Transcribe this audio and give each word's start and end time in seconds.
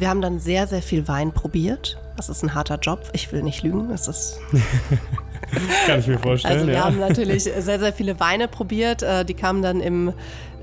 Wir 0.00 0.08
haben 0.08 0.22
dann 0.22 0.40
sehr, 0.40 0.66
sehr 0.66 0.80
viel 0.80 1.06
Wein 1.08 1.32
probiert. 1.32 1.98
Das 2.16 2.30
ist 2.30 2.42
ein 2.42 2.54
harter 2.54 2.78
Job. 2.78 3.02
Ich 3.12 3.30
will 3.32 3.42
nicht 3.42 3.62
lügen. 3.62 3.90
Es 3.90 4.08
ist. 4.08 4.38
Kann 5.86 6.00
ich 6.00 6.06
mir 6.06 6.18
vorstellen. 6.18 6.54
Also 6.54 6.66
wir 6.66 6.74
ja. 6.74 6.84
haben 6.84 6.98
natürlich 6.98 7.44
sehr, 7.44 7.78
sehr 7.78 7.92
viele 7.92 8.18
Weine 8.18 8.48
probiert. 8.48 9.02
Äh, 9.02 9.26
Die 9.26 9.34
kamen 9.34 9.60
dann 9.60 9.82
im, 9.82 10.14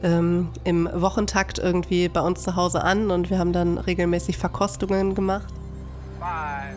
ähm, 0.01 0.49
im 0.63 0.89
Wochentakt 0.91 1.59
irgendwie 1.59 2.09
bei 2.09 2.21
uns 2.21 2.41
zu 2.41 2.55
Hause 2.55 2.83
an 2.83 3.11
und 3.11 3.29
wir 3.29 3.37
haben 3.37 3.53
dann 3.53 3.77
regelmäßig 3.77 4.39
Verkostungen 4.39 5.13
gemacht. 5.13 5.53
Five, 6.19 6.76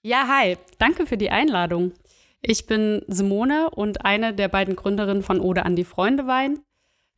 Ja, 0.00 0.26
hi, 0.26 0.56
danke 0.78 1.04
für 1.04 1.18
die 1.18 1.28
Einladung. 1.28 1.92
Ich 2.40 2.64
bin 2.64 3.02
Simone 3.06 3.68
und 3.68 4.06
eine 4.06 4.32
der 4.32 4.48
beiden 4.48 4.74
Gründerinnen 4.74 5.22
von 5.22 5.40
Ode 5.40 5.66
an 5.66 5.76
die 5.76 5.84
Freunde 5.84 6.26
Wein. 6.26 6.60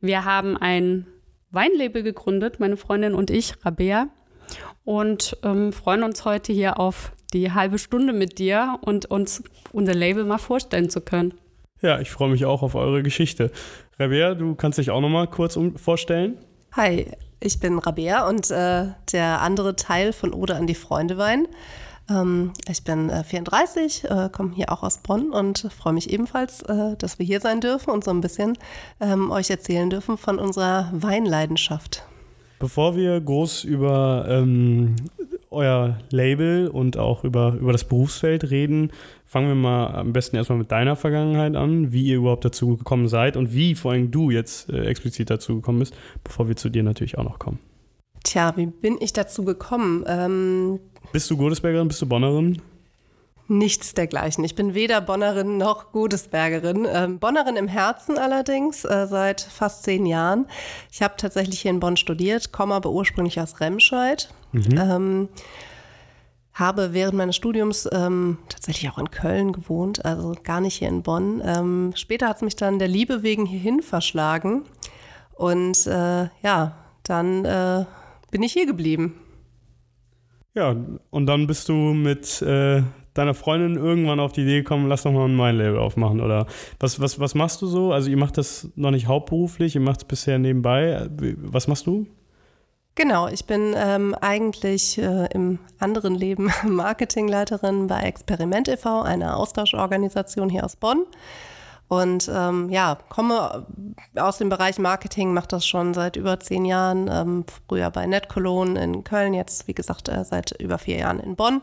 Wir 0.01 0.25
haben 0.25 0.57
ein 0.57 1.07
Weinlabel 1.51 2.03
gegründet, 2.03 2.59
meine 2.59 2.75
Freundin 2.75 3.13
und 3.13 3.29
ich, 3.29 3.53
Rabea, 3.63 4.09
und 4.83 5.37
ähm, 5.43 5.71
freuen 5.71 6.03
uns 6.03 6.25
heute 6.25 6.51
hier 6.51 6.81
auf 6.81 7.13
die 7.31 7.53
halbe 7.53 7.79
Stunde 7.79 8.11
mit 8.11 8.39
dir 8.39 8.77
und 8.81 9.05
uns 9.05 9.41
unser 9.71 9.93
Label 9.93 10.25
mal 10.25 10.37
vorstellen 10.37 10.89
zu 10.89 10.99
können. 10.99 11.35
ja, 11.81 12.01
ich 12.01 12.11
freue 12.11 12.29
mich 12.29 12.43
auch 12.43 12.61
auf 12.61 12.75
eure 12.75 13.03
Geschichte. 13.03 13.51
Rabea, 13.99 14.35
du 14.35 14.53
kannst 14.53 14.77
dich 14.77 14.91
auch 14.91 15.01
noch 15.01 15.09
mal 15.09 15.27
kurz 15.27 15.57
vorstellen. 15.75 16.37
Hi, 16.73 17.07
ich 17.39 17.59
bin 17.59 17.79
Rabea 17.79 18.27
und 18.27 18.51
äh, 18.51 18.89
der 19.11 19.41
andere 19.41 19.75
Teil 19.75 20.13
von 20.13 20.33
Ode 20.33 20.55
an 20.55 20.67
die 20.67 20.75
Freunde 20.75 21.17
Wein. 21.17 21.47
Ähm, 22.07 22.53
ich 22.69 22.83
bin 22.83 23.09
äh, 23.09 23.23
34, 23.23 24.03
äh, 24.03 24.29
komme 24.31 24.53
hier 24.53 24.71
auch 24.71 24.83
aus 24.83 24.99
Bonn 24.99 25.31
und 25.31 25.67
freue 25.75 25.93
mich 25.93 26.11
ebenfalls, 26.11 26.61
äh, 26.63 26.95
dass 26.97 27.17
wir 27.17 27.25
hier 27.25 27.41
sein 27.41 27.59
dürfen 27.59 27.89
und 27.89 28.03
so 28.03 28.11
ein 28.11 28.21
bisschen 28.21 28.57
ähm, 29.01 29.31
euch 29.31 29.49
erzählen 29.49 29.89
dürfen 29.89 30.17
von 30.17 30.37
unserer 30.37 30.89
Weinleidenschaft. 30.93 32.03
Bevor 32.59 32.95
wir 32.95 33.19
groß 33.19 33.63
über 33.63 34.25
ähm, 34.29 34.95
euer 35.49 35.97
Label 36.11 36.67
und 36.67 36.97
auch 36.97 37.23
über, 37.23 37.53
über 37.59 37.71
das 37.71 37.83
Berufsfeld 37.83 38.49
reden, 38.49 38.91
fangen 39.25 39.47
wir 39.47 39.55
mal 39.55 39.87
am 39.93 40.13
besten 40.13 40.35
erstmal 40.35 40.57
mit 40.57 40.71
deiner 40.71 40.95
Vergangenheit 40.95 41.55
an, 41.55 41.91
wie 41.91 42.05
ihr 42.05 42.17
überhaupt 42.17 42.45
dazu 42.45 42.77
gekommen 42.77 43.07
seid 43.07 43.37
und 43.37 43.53
wie 43.53 43.75
vor 43.75 43.91
allem 43.91 44.11
du 44.11 44.29
jetzt 44.29 44.69
äh, 44.69 44.85
explizit 44.85 45.29
dazu 45.29 45.55
gekommen 45.55 45.79
bist, 45.79 45.95
bevor 46.23 46.47
wir 46.47 46.55
zu 46.55 46.69
dir 46.69 46.83
natürlich 46.83 47.17
auch 47.17 47.23
noch 47.23 47.39
kommen. 47.39 47.59
Tja, 48.23 48.53
wie 48.57 48.65
bin 48.65 48.97
ich 48.99 49.13
dazu 49.13 49.45
gekommen? 49.45 50.03
Ähm, 50.07 50.79
Bist 51.11 51.29
du 51.31 51.37
Godesbergerin, 51.37 51.87
bist 51.87 52.01
du 52.01 52.07
Bonnerin? 52.07 52.61
Nichts 53.49 53.93
dergleichen. 53.93 54.43
Ich 54.43 54.55
bin 54.55 54.73
weder 54.73 54.99
Bonnerin 54.99 55.57
noch 55.57 55.93
Godesbergerin. 55.93 56.85
Ähm, 56.89 57.19
Bonnerin 57.19 57.55
im 57.55 57.69
Herzen 57.69 58.17
allerdings, 58.17 58.83
äh, 58.83 59.07
seit 59.07 59.41
fast 59.41 59.83
zehn 59.83 60.05
Jahren. 60.05 60.47
Ich 60.91 61.01
habe 61.01 61.15
tatsächlich 61.17 61.61
hier 61.61 61.71
in 61.71 61.79
Bonn 61.79 61.95
studiert, 61.95 62.51
komme 62.51 62.75
aber 62.75 62.91
ursprünglich 62.91 63.39
aus 63.39 63.61
Remscheid. 63.61 64.29
Ähm, 64.77 65.29
habe 66.53 66.93
während 66.93 67.15
meines 67.15 67.35
Studiums 67.35 67.87
ähm, 67.91 68.39
tatsächlich 68.49 68.91
auch 68.91 68.97
in 68.97 69.11
Köln 69.11 69.53
gewohnt, 69.53 70.03
also 70.03 70.33
gar 70.43 70.59
nicht 70.59 70.75
hier 70.75 70.89
in 70.89 71.03
Bonn. 71.03 71.41
Ähm, 71.45 71.93
später 71.95 72.27
hat 72.27 72.37
es 72.37 72.41
mich 72.41 72.55
dann 72.55 72.79
der 72.79 72.87
Liebe 72.87 73.23
wegen 73.23 73.45
hierhin 73.45 73.81
verschlagen. 73.81 74.63
Und 75.35 75.85
äh, 75.85 76.29
ja, 76.41 76.75
dann 77.03 77.45
äh, 77.45 77.85
bin 78.31 78.43
ich 78.43 78.53
hier 78.53 78.65
geblieben. 78.65 79.19
Ja, 80.55 80.75
und 81.11 81.27
dann 81.27 81.45
bist 81.45 81.69
du 81.69 81.73
mit 81.73 82.41
äh, 82.41 82.81
deiner 83.17 83.33
Freundin 83.33 83.75
irgendwann 83.75 84.19
auf 84.19 84.31
die 84.31 84.41
Idee 84.41 84.59
gekommen, 84.59 84.87
lass 84.87 85.03
doch 85.03 85.11
mal 85.11 85.25
ein 85.27 85.37
Weinlabel 85.37 85.79
aufmachen. 85.79 86.21
Oder 86.21 86.47
was, 86.79 86.99
was, 86.99 87.19
was 87.19 87.35
machst 87.35 87.61
du 87.61 87.67
so? 87.67 87.91
Also 87.91 88.09
ihr 88.09 88.17
macht 88.17 88.37
das 88.37 88.69
noch 88.75 88.91
nicht 88.91 89.07
hauptberuflich, 89.07 89.75
ihr 89.75 89.81
macht 89.81 90.01
es 90.01 90.05
bisher 90.05 90.39
nebenbei. 90.39 91.07
Was 91.37 91.67
machst 91.67 91.87
du? 91.87 92.07
Genau, 92.95 93.27
ich 93.27 93.45
bin 93.45 93.75
ähm, 93.77 94.15
eigentlich 94.21 94.97
äh, 94.97 95.27
im 95.31 95.59
anderen 95.77 96.15
Leben 96.15 96.51
Marketingleiterin 96.67 97.85
bei 97.85 98.01
Experiment 98.01 98.67
e.V., 98.67 99.03
einer 99.03 99.37
Austauschorganisation 99.37 100.49
hier 100.49 100.65
aus 100.65 100.75
Bonn. 100.75 101.05
Und 101.89 102.29
ähm, 102.33 102.69
ja, 102.69 102.97
komme 103.07 103.65
aus 104.15 104.37
dem 104.39 104.49
Bereich 104.49 104.77
Marketing, 104.77 105.33
mache 105.33 105.47
das 105.47 105.65
schon 105.65 105.93
seit 105.93 106.17
über 106.17 106.37
zehn 106.39 106.65
Jahren. 106.65 107.09
Ähm, 107.09 107.45
früher 107.67 107.89
bei 107.91 108.05
NetCologne 108.05 108.81
in 108.83 109.03
Köln, 109.05 109.33
jetzt 109.33 109.69
wie 109.69 109.73
gesagt 109.73 110.09
äh, 110.09 110.25
seit 110.25 110.51
über 110.59 110.77
vier 110.77 110.97
Jahren 110.97 111.21
in 111.21 111.37
Bonn. 111.37 111.61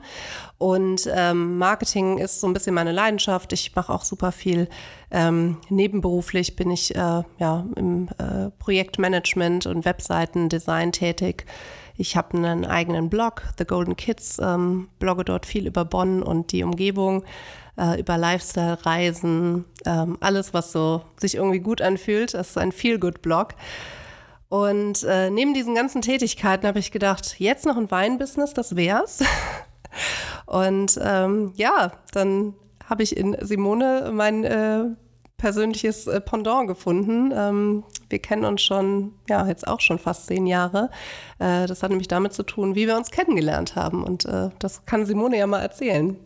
Und 0.56 1.08
ähm, 1.14 1.58
Marketing 1.58 2.16
ist 2.16 2.40
so 2.40 2.46
ein 2.46 2.54
bisschen 2.54 2.74
meine 2.74 2.92
Leidenschaft. 2.92 3.52
Ich 3.52 3.74
mache 3.76 3.92
auch 3.92 4.02
super 4.02 4.32
viel 4.32 4.68
ähm, 5.10 5.58
nebenberuflich, 5.68 6.56
bin 6.56 6.70
ich 6.70 6.94
äh, 6.94 7.22
ja 7.38 7.66
im 7.76 8.08
äh, 8.18 8.50
Projektmanagement 8.58 9.66
und 9.66 9.84
Webseitendesign 9.84 10.92
tätig. 10.92 11.44
Ich 11.96 12.16
habe 12.16 12.36
einen 12.36 12.64
eigenen 12.64 13.08
Blog, 13.08 13.42
The 13.58 13.64
Golden 13.64 13.94
Kids, 13.94 14.38
ähm, 14.42 14.88
blogge 14.98 15.24
dort 15.24 15.46
viel 15.46 15.66
über 15.66 15.84
Bonn 15.84 16.22
und 16.22 16.50
die 16.50 16.64
Umgebung 16.64 17.24
äh, 17.78 18.00
über 18.00 18.18
Lifestyle, 18.18 18.78
Reisen, 18.84 19.64
ähm, 19.86 20.16
alles, 20.20 20.54
was 20.54 20.72
so 20.72 21.02
sich 21.16 21.36
irgendwie 21.36 21.60
gut 21.60 21.82
anfühlt. 21.82 22.34
Das 22.34 22.50
ist 22.50 22.58
ein 22.58 22.72
Feel-Good-Blog. 22.72 23.54
Und 24.48 25.02
äh, 25.04 25.30
neben 25.30 25.54
diesen 25.54 25.74
ganzen 25.74 26.02
Tätigkeiten 26.02 26.66
habe 26.66 26.78
ich 26.78 26.92
gedacht, 26.92 27.36
jetzt 27.38 27.66
noch 27.66 27.76
ein 27.76 27.90
Weinbusiness, 27.90 28.54
das 28.54 28.76
wär's. 28.76 29.22
Und 30.46 30.98
ähm, 31.02 31.52
ja, 31.56 31.92
dann 32.12 32.54
habe 32.88 33.02
ich 33.02 33.16
in 33.16 33.36
Simone 33.40 34.10
mein 34.12 34.44
äh, 34.44 34.84
persönliches 35.36 36.06
äh, 36.06 36.20
Pendant 36.20 36.68
gefunden. 36.68 37.32
Ähm, 37.34 37.84
wir 38.08 38.18
kennen 38.18 38.44
uns 38.44 38.62
schon, 38.62 39.14
ja, 39.28 39.46
jetzt 39.46 39.66
auch 39.66 39.80
schon 39.80 39.98
fast 39.98 40.26
zehn 40.26 40.46
Jahre. 40.46 40.90
Äh, 41.38 41.66
das 41.66 41.82
hat 41.82 41.90
nämlich 41.90 42.08
damit 42.08 42.32
zu 42.32 42.44
tun, 42.44 42.74
wie 42.74 42.86
wir 42.86 42.96
uns 42.96 43.10
kennengelernt 43.10 43.76
haben. 43.76 44.04
Und 44.04 44.24
äh, 44.26 44.50
das 44.58 44.84
kann 44.86 45.06
Simone 45.06 45.38
ja 45.38 45.46
mal 45.46 45.60
erzählen. 45.60 46.16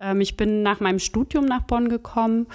Ähm, 0.00 0.20
ich 0.20 0.36
bin 0.36 0.62
nach 0.62 0.80
meinem 0.80 0.98
Studium 0.98 1.44
nach 1.44 1.62
Bonn 1.62 1.88
gekommen 1.88 2.46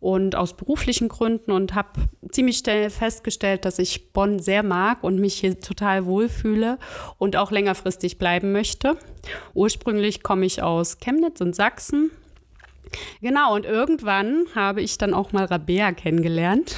und 0.00 0.36
aus 0.36 0.56
beruflichen 0.56 1.08
Gründen 1.08 1.50
und 1.50 1.74
habe 1.74 2.08
ziemlich 2.30 2.58
schnell 2.58 2.90
festgestellt, 2.90 3.64
dass 3.64 3.78
ich 3.78 4.12
Bonn 4.12 4.38
sehr 4.38 4.62
mag 4.62 5.02
und 5.02 5.18
mich 5.18 5.34
hier 5.34 5.60
total 5.60 6.06
wohlfühle 6.06 6.78
und 7.18 7.36
auch 7.36 7.50
längerfristig 7.50 8.18
bleiben 8.18 8.52
möchte. 8.52 8.96
Ursprünglich 9.54 10.22
komme 10.22 10.46
ich 10.46 10.62
aus 10.62 10.98
Chemnitz 10.98 11.40
in 11.40 11.52
Sachsen. 11.52 12.10
Genau, 13.20 13.54
und 13.54 13.64
irgendwann 13.64 14.44
habe 14.54 14.82
ich 14.82 14.98
dann 14.98 15.14
auch 15.14 15.32
mal 15.32 15.46
Rabea 15.46 15.92
kennengelernt. 15.92 16.76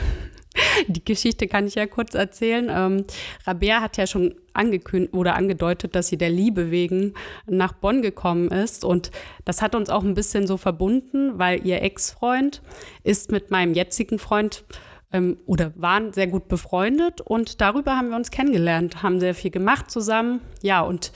Die 0.88 1.04
Geschichte 1.04 1.48
kann 1.48 1.66
ich 1.66 1.74
ja 1.74 1.86
kurz 1.86 2.14
erzählen. 2.14 2.68
Ähm, 2.70 3.04
Rabea 3.46 3.80
hat 3.80 3.96
ja 3.96 4.06
schon 4.06 4.34
angekündigt 4.52 5.14
oder 5.14 5.34
angedeutet, 5.34 5.94
dass 5.94 6.08
sie 6.08 6.16
der 6.16 6.30
Liebe 6.30 6.70
wegen 6.70 7.14
nach 7.46 7.72
Bonn 7.72 8.02
gekommen 8.02 8.48
ist. 8.48 8.84
Und 8.84 9.10
das 9.44 9.62
hat 9.62 9.74
uns 9.74 9.90
auch 9.90 10.04
ein 10.04 10.14
bisschen 10.14 10.46
so 10.46 10.56
verbunden, 10.56 11.38
weil 11.38 11.66
ihr 11.66 11.82
Ex-Freund 11.82 12.62
ist 13.02 13.32
mit 13.32 13.50
meinem 13.50 13.74
jetzigen 13.74 14.18
Freund 14.18 14.64
ähm, 15.12 15.38
oder 15.46 15.72
waren 15.76 16.12
sehr 16.12 16.28
gut 16.28 16.48
befreundet. 16.48 17.20
Und 17.20 17.60
darüber 17.60 17.96
haben 17.96 18.10
wir 18.10 18.16
uns 18.16 18.30
kennengelernt, 18.30 19.02
haben 19.02 19.20
sehr 19.20 19.34
viel 19.34 19.50
gemacht 19.50 19.90
zusammen. 19.90 20.40
Ja, 20.62 20.82
und 20.82 21.12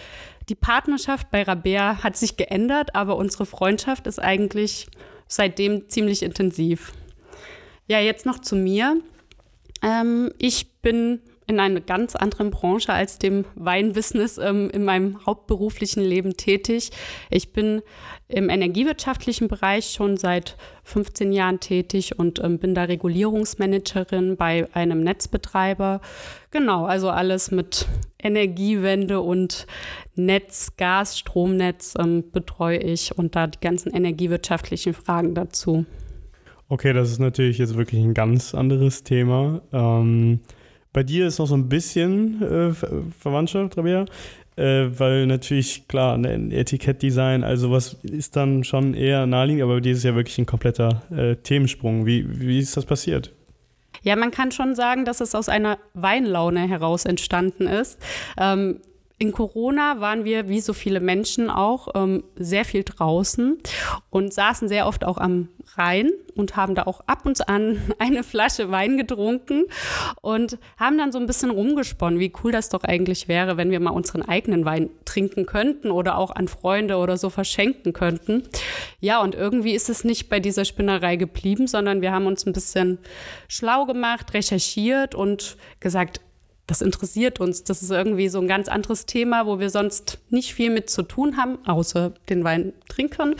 die 0.49 0.55
Partnerschaft 0.55 1.31
bei 1.31 1.43
Rabea 1.43 2.03
hat 2.03 2.17
sich 2.17 2.37
geändert, 2.37 2.95
aber 2.95 3.17
unsere 3.17 3.45
Freundschaft 3.47 4.07
ist 4.07 4.19
eigentlich 4.19 4.89
seitdem 5.27 5.89
ziemlich 5.89 6.23
intensiv. 6.23 6.93
Ja, 7.87 8.01
jetzt 8.01 8.27
noch 8.27 8.39
zu 8.39 8.57
mir. 8.57 9.01
Ähm, 9.83 10.31
ich 10.39 10.81
bin 10.83 11.21
in 11.49 11.59
einer 11.61 11.81
ganz 11.81 12.15
anderen 12.15 12.51
Branche 12.51 12.93
als 12.93 13.19
dem 13.19 13.47
Weinbusiness 13.55 14.37
ähm, 14.37 14.69
in 14.71 14.85
meinem 14.85 15.25
hauptberuflichen 15.25 16.05
Leben 16.05 16.37
tätig. 16.37 16.91
Ich 17.31 17.55
bin 17.55 17.81
im 18.29 18.51
energiewirtschaftlichen 18.51 19.49
Bereich 19.49 19.91
schon 19.91 20.19
seit 20.19 20.59
15 20.85 21.33
Jahren 21.33 21.59
tätig 21.59 22.19
und 22.19 22.39
ähm, 22.45 22.59
bin 22.59 22.75
da 22.75 22.85
Regulierungsmanagerin 22.85 24.37
bei 24.37 24.69
einem 24.75 25.01
Netzbetreiber. 25.03 26.03
Genau, 26.51 26.85
also 26.85 27.09
alles 27.09 27.51
mit 27.51 27.87
Energiewende 28.23 29.23
und 29.23 29.67
Netz, 30.17 30.77
Gas, 30.77 31.19
Stromnetz 31.19 31.95
ähm, 31.99 32.31
betreue 32.31 32.79
ich 32.79 33.17
und 33.17 33.37
da 33.37 33.47
die 33.47 33.61
ganzen 33.61 33.95
energiewirtschaftlichen 33.95 34.93
Fragen 34.93 35.35
dazu. 35.35 35.87
Okay, 36.71 36.93
das 36.93 37.11
ist 37.11 37.19
natürlich 37.19 37.57
jetzt 37.59 37.77
wirklich 37.77 38.03
ein 38.03 38.13
ganz 38.13 38.55
anderes 38.55 39.03
Thema. 39.03 39.63
Ähm, 39.73 40.41
bei 40.93 41.03
dir 41.03 41.27
ist 41.27 41.39
noch 41.39 41.47
so 41.47 41.57
ein 41.57 41.69
bisschen 41.69 42.43
äh, 42.43 42.73
Verwandtschaft, 43.19 43.79
Rabea, 43.79 44.05
äh, 44.57 44.89
weil 44.99 45.27
natürlich, 45.27 45.89
klar, 45.89 46.15
ein 46.15 46.53
Etikettdesign, 46.53 47.43
also 47.43 47.71
was 47.71 47.95
ist 48.03 48.37
dann 48.37 48.65
schon 48.65 48.93
eher 48.93 49.27
naheliegend, 49.27 49.63
aber 49.63 49.77
bei 49.77 49.81
dir 49.81 49.93
ist 49.93 50.05
ja 50.05 50.15
wirklich 50.15 50.37
ein 50.37 50.47
kompletter 50.47 51.03
äh, 51.11 51.37
Themensprung. 51.37 52.05
Wie, 52.05 52.27
wie 52.41 52.59
ist 52.59 52.77
das 52.77 52.85
passiert? 52.85 53.33
Ja, 54.03 54.17
man 54.17 54.31
kann 54.31 54.53
schon 54.53 54.75
sagen, 54.75 55.05
dass 55.07 55.21
es 55.21 55.35
aus 55.35 55.49
einer 55.49 55.79
Weinlaune 55.95 56.69
heraus 56.69 57.05
entstanden 57.07 57.67
ist. 57.67 57.99
Ähm, 58.39 58.81
in 59.19 59.33
Corona 59.33 60.01
waren 60.01 60.25
wir, 60.25 60.49
wie 60.49 60.61
so 60.61 60.73
viele 60.73 61.01
Menschen 61.01 61.51
auch, 61.51 61.89
ähm, 61.95 62.23
sehr 62.37 62.65
viel 62.65 62.85
draußen 62.85 63.59
und 64.11 64.33
saßen 64.33 64.69
sehr 64.69 64.87
oft 64.87 65.05
auch 65.05 65.19
am 65.19 65.49
Rhein 65.75 66.13
und 66.37 66.57
haben 66.57 66.77
da 66.77 66.85
auch 66.85 67.01
ab 67.07 67.27
und 67.27 67.49
an 67.49 67.81
eine 67.99 68.23
Flasche 68.23 68.71
Wein 68.71 68.97
getrunken 68.97 69.65
und 70.23 70.59
haben 70.77 70.99
dann 70.99 71.11
so 71.11 71.19
ein 71.19 71.27
bisschen 71.27 71.51
rumgesponnen, 71.51 72.21
wie 72.21 72.33
cool 72.43 72.53
das 72.53 72.69
doch 72.69 72.85
eigentlich 72.85 73.27
wäre, 73.27 73.57
wenn 73.57 73.73
wir 73.73 73.81
mal 73.81 73.91
unseren 73.91 74.23
eigenen 74.23 74.65
Wein 74.65 74.91
trinken 75.05 75.47
könnten 75.47 75.91
oder 75.91 76.17
auch 76.17 76.31
an 76.31 76.47
Freunde 76.47 76.97
oder 76.97 77.17
so 77.17 77.29
verschenken 77.29 77.93
könnten. 77.93 78.45
Ja, 79.01 79.21
und 79.21 79.35
irgendwie 79.35 79.75
ist 79.75 79.89
es 79.89 80.05
nicht 80.05 80.29
bei 80.29 80.39
dieser 80.39 80.65
Spinnerei 80.65 81.17
geblieben, 81.17 81.67
sondern 81.67 82.03
wir 82.03 82.13
haben 82.13 82.27
uns 82.27 82.47
ein 82.47 82.53
bisschen 82.53 82.99
schlau 83.49 83.85
gemacht, 83.85 84.33
recherchiert 84.33 85.17
und 85.17 85.57
gesagt, 85.81 86.21
das 86.69 86.83
interessiert 86.83 87.41
uns. 87.41 87.65
Das 87.65 87.83
ist 87.83 87.91
irgendwie 87.91 88.29
so 88.29 88.39
ein 88.39 88.47
ganz 88.47 88.69
anderes 88.69 89.07
Thema, 89.07 89.47
wo 89.47 89.59
wir 89.59 89.71
sonst 89.71 90.19
nicht 90.29 90.55
viel 90.55 90.71
mit 90.71 90.91
zu 90.91 91.03
tun 91.03 91.39
haben, 91.39 91.59
außer 91.67 92.13
den 92.29 92.45
Wein 92.45 92.75
trinken. 92.89 93.35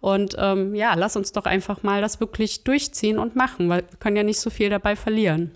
Und 0.00 0.34
ähm, 0.36 0.74
ja, 0.74 0.94
lass 0.94 1.16
uns 1.16 1.30
doch 1.30 1.44
einfach 1.44 1.84
mal 1.84 2.02
das 2.02 2.18
wirklich 2.18 2.64
durchziehen 2.64 3.18
und 3.18 3.36
machen, 3.36 3.68
weil 3.68 3.84
wir 3.88 3.98
können 4.00 4.16
ja 4.16 4.24
nicht 4.24 4.40
so 4.40 4.50
viel 4.50 4.68
dabei 4.68 4.96
verlieren. 4.96 5.52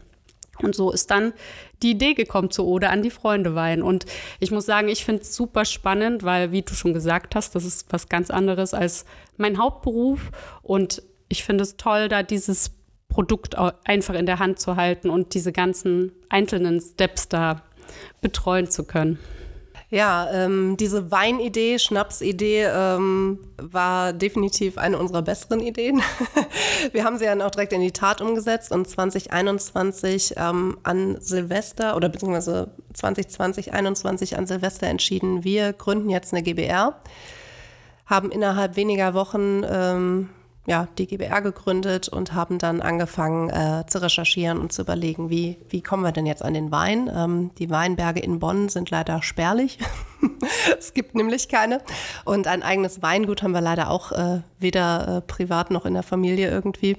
Und 0.62 0.76
so 0.76 0.92
ist 0.92 1.10
dann 1.10 1.32
die 1.82 1.90
Idee 1.90 2.14
gekommen 2.14 2.52
zu 2.52 2.64
Ode 2.64 2.90
an 2.90 3.02
die 3.02 3.10
Freunde 3.10 3.56
Wein. 3.56 3.82
Und 3.82 4.06
ich 4.38 4.52
muss 4.52 4.64
sagen, 4.64 4.86
ich 4.86 5.04
finde 5.04 5.22
es 5.22 5.34
super 5.34 5.64
spannend, 5.64 6.22
weil, 6.22 6.52
wie 6.52 6.62
du 6.62 6.74
schon 6.74 6.94
gesagt 6.94 7.34
hast, 7.34 7.56
das 7.56 7.64
ist 7.64 7.92
was 7.92 8.08
ganz 8.08 8.30
anderes 8.30 8.72
als 8.72 9.04
mein 9.36 9.58
Hauptberuf. 9.58 10.30
Und 10.62 11.02
ich 11.28 11.42
finde 11.42 11.62
es 11.64 11.76
toll, 11.76 12.08
da 12.08 12.22
dieses 12.22 12.70
Produkt 13.08 13.56
einfach 13.84 14.14
in 14.14 14.26
der 14.26 14.38
Hand 14.38 14.58
zu 14.60 14.76
halten 14.76 15.10
und 15.10 15.34
diese 15.34 15.52
ganzen 15.52 16.12
einzelnen 16.28 16.80
Steps 16.80 17.28
da 17.28 17.62
betreuen 18.20 18.70
zu 18.70 18.84
können. 18.84 19.18
Ja, 19.88 20.28
ähm, 20.32 20.76
diese 20.76 21.12
Weinidee, 21.12 21.78
Schnapsidee 21.78 22.64
ähm, 22.64 23.38
war 23.56 24.12
definitiv 24.12 24.78
eine 24.78 24.98
unserer 24.98 25.22
besseren 25.22 25.60
Ideen. 25.60 26.02
Wir 26.92 27.04
haben 27.04 27.18
sie 27.18 27.24
dann 27.24 27.40
auch 27.40 27.52
direkt 27.52 27.72
in 27.72 27.80
die 27.80 27.92
Tat 27.92 28.20
umgesetzt 28.20 28.72
und 28.72 28.88
2021 28.88 30.34
ähm, 30.38 30.76
an 30.82 31.20
Silvester 31.20 31.94
oder 31.94 32.08
beziehungsweise 32.08 32.72
2020, 32.94 33.66
2021 33.66 34.36
an 34.36 34.46
Silvester 34.48 34.88
entschieden, 34.88 35.44
wir 35.44 35.72
gründen 35.72 36.10
jetzt 36.10 36.32
eine 36.32 36.42
GBR, 36.42 37.00
haben 38.06 38.32
innerhalb 38.32 38.74
weniger 38.74 39.14
Wochen 39.14 39.62
ähm, 39.64 40.30
ja, 40.66 40.88
die 40.98 41.06
GBR 41.06 41.42
gegründet 41.42 42.08
und 42.08 42.34
haben 42.34 42.58
dann 42.58 42.82
angefangen 42.82 43.50
äh, 43.50 43.84
zu 43.86 44.02
recherchieren 44.02 44.58
und 44.58 44.72
zu 44.72 44.82
überlegen, 44.82 45.30
wie, 45.30 45.58
wie 45.68 45.80
kommen 45.80 46.02
wir 46.02 46.12
denn 46.12 46.26
jetzt 46.26 46.44
an 46.44 46.54
den 46.54 46.72
Wein. 46.72 47.10
Ähm, 47.14 47.50
die 47.58 47.70
Weinberge 47.70 48.20
in 48.20 48.40
Bonn 48.40 48.68
sind 48.68 48.90
leider 48.90 49.22
spärlich. 49.22 49.78
es 50.78 50.92
gibt 50.92 51.14
nämlich 51.14 51.48
keine. 51.48 51.80
Und 52.24 52.48
ein 52.48 52.64
eigenes 52.64 53.00
Weingut 53.00 53.42
haben 53.42 53.52
wir 53.52 53.60
leider 53.60 53.90
auch 53.90 54.10
äh, 54.12 54.42
weder 54.58 55.18
äh, 55.18 55.20
privat 55.20 55.70
noch 55.70 55.86
in 55.86 55.94
der 55.94 56.02
Familie 56.02 56.50
irgendwie. 56.50 56.96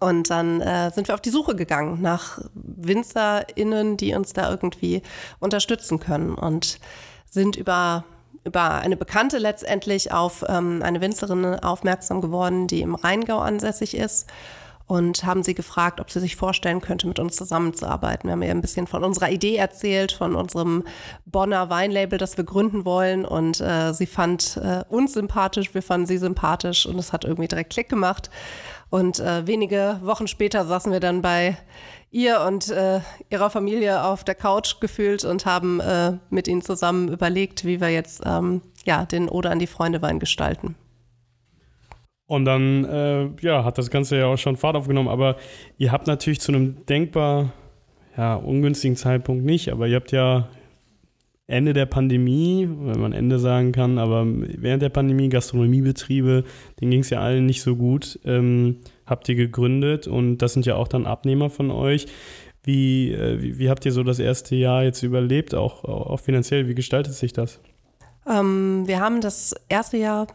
Und 0.00 0.30
dann 0.30 0.60
äh, 0.60 0.90
sind 0.90 1.08
wir 1.08 1.14
auf 1.14 1.20
die 1.20 1.30
Suche 1.30 1.54
gegangen 1.54 2.00
nach 2.02 2.40
WinzerInnen, 2.54 3.96
die 3.96 4.14
uns 4.14 4.32
da 4.32 4.50
irgendwie 4.50 5.02
unterstützen 5.38 6.00
können 6.00 6.34
und 6.34 6.78
sind 7.26 7.56
über 7.56 8.04
über 8.44 8.74
eine 8.74 8.96
Bekannte 8.96 9.38
letztendlich 9.38 10.12
auf 10.12 10.44
ähm, 10.48 10.82
eine 10.82 11.00
Winzerin 11.00 11.44
aufmerksam 11.60 12.20
geworden, 12.20 12.66
die 12.66 12.82
im 12.82 12.94
Rheingau 12.94 13.38
ansässig 13.38 13.96
ist 13.96 14.26
und 14.86 15.24
haben 15.24 15.42
sie 15.42 15.54
gefragt, 15.54 16.00
ob 16.00 16.10
sie 16.10 16.20
sich 16.20 16.36
vorstellen 16.36 16.80
könnte, 16.80 17.06
mit 17.06 17.18
uns 17.18 17.36
zusammenzuarbeiten. 17.36 18.28
Wir 18.28 18.32
haben 18.32 18.42
ihr 18.42 18.50
ein 18.50 18.60
bisschen 18.60 18.86
von 18.86 19.04
unserer 19.04 19.30
Idee 19.30 19.56
erzählt, 19.56 20.12
von 20.12 20.34
unserem 20.34 20.84
Bonner 21.24 21.70
Weinlabel, 21.70 22.18
das 22.18 22.36
wir 22.36 22.44
gründen 22.44 22.84
wollen 22.84 23.24
und 23.24 23.60
äh, 23.60 23.92
sie 23.94 24.06
fand 24.06 24.58
äh, 24.58 24.84
uns 24.88 25.14
sympathisch, 25.14 25.72
wir 25.72 25.82
fanden 25.82 26.06
sie 26.06 26.18
sympathisch 26.18 26.84
und 26.86 26.98
es 26.98 27.12
hat 27.12 27.24
irgendwie 27.24 27.48
direkt 27.48 27.72
Klick 27.72 27.88
gemacht. 27.88 28.28
Und 28.92 29.20
äh, 29.20 29.46
wenige 29.46 30.00
Wochen 30.02 30.26
später 30.26 30.66
saßen 30.66 30.92
wir 30.92 31.00
dann 31.00 31.22
bei 31.22 31.56
ihr 32.10 32.42
und 32.42 32.68
äh, 32.68 33.00
ihrer 33.30 33.48
Familie 33.48 34.04
auf 34.04 34.22
der 34.22 34.34
Couch 34.34 34.80
gefühlt 34.80 35.24
und 35.24 35.46
haben 35.46 35.80
äh, 35.80 36.18
mit 36.28 36.46
ihnen 36.46 36.60
zusammen 36.60 37.08
überlegt, 37.08 37.64
wie 37.64 37.80
wir 37.80 37.88
jetzt 37.88 38.22
ähm, 38.26 38.60
ja, 38.84 39.06
den 39.06 39.30
Oder 39.30 39.50
an 39.50 39.60
die 39.60 39.66
Freunde 39.66 40.02
Wein 40.02 40.18
gestalten. 40.18 40.74
Und 42.26 42.44
dann 42.44 42.84
äh, 42.84 43.30
ja, 43.40 43.64
hat 43.64 43.78
das 43.78 43.88
Ganze 43.88 44.18
ja 44.18 44.26
auch 44.26 44.36
schon 44.36 44.58
Fahrt 44.58 44.76
aufgenommen, 44.76 45.08
aber 45.08 45.36
ihr 45.78 45.90
habt 45.90 46.06
natürlich 46.06 46.40
zu 46.42 46.52
einem 46.52 46.84
denkbar 46.84 47.54
ja, 48.14 48.34
ungünstigen 48.34 48.98
Zeitpunkt 48.98 49.42
nicht, 49.42 49.72
aber 49.72 49.86
ihr 49.86 49.96
habt 49.96 50.12
ja 50.12 50.48
Ende 51.46 51.72
der 51.72 51.86
Pandemie, 51.86 52.68
wenn 52.68 53.00
man 53.00 53.12
Ende 53.12 53.38
sagen 53.38 53.72
kann, 53.72 53.98
aber 53.98 54.24
während 54.26 54.82
der 54.82 54.88
Pandemie 54.88 55.28
Gastronomiebetriebe, 55.28 56.44
denen 56.80 56.90
ging 56.90 57.00
es 57.00 57.10
ja 57.10 57.20
allen 57.20 57.46
nicht 57.46 57.62
so 57.62 57.76
gut. 57.76 58.18
Ähm, 58.24 58.78
habt 59.06 59.28
ihr 59.28 59.34
gegründet 59.34 60.06
und 60.06 60.38
das 60.38 60.52
sind 60.52 60.66
ja 60.66 60.76
auch 60.76 60.88
dann 60.88 61.06
Abnehmer 61.06 61.50
von 61.50 61.70
euch. 61.70 62.06
Wie, 62.62 63.12
äh, 63.12 63.42
wie, 63.42 63.58
wie, 63.58 63.68
habt 63.68 63.84
ihr 63.84 63.92
so 63.92 64.04
das 64.04 64.20
erste 64.20 64.54
Jahr 64.54 64.84
jetzt 64.84 65.02
überlebt, 65.02 65.54
auch, 65.54 65.84
auch 65.84 66.20
finanziell? 66.20 66.68
Wie 66.68 66.76
gestaltet 66.76 67.14
sich 67.14 67.32
das? 67.32 67.60
Ähm, 68.26 68.84
wir 68.86 69.00
haben 69.00 69.20
das 69.20 69.54
erste 69.68 69.96
Jahr 69.96 70.28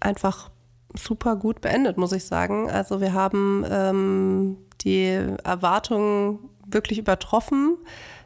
einfach 0.00 0.50
super 0.94 1.36
gut 1.36 1.60
beendet, 1.60 1.96
muss 1.96 2.12
ich 2.12 2.24
sagen. 2.24 2.70
Also 2.70 3.00
wir 3.00 3.12
haben 3.12 3.64
ähm, 3.68 4.56
die 4.82 5.18
Erwartungen 5.44 6.38
wirklich 6.66 6.98
übertroffen. 6.98 7.76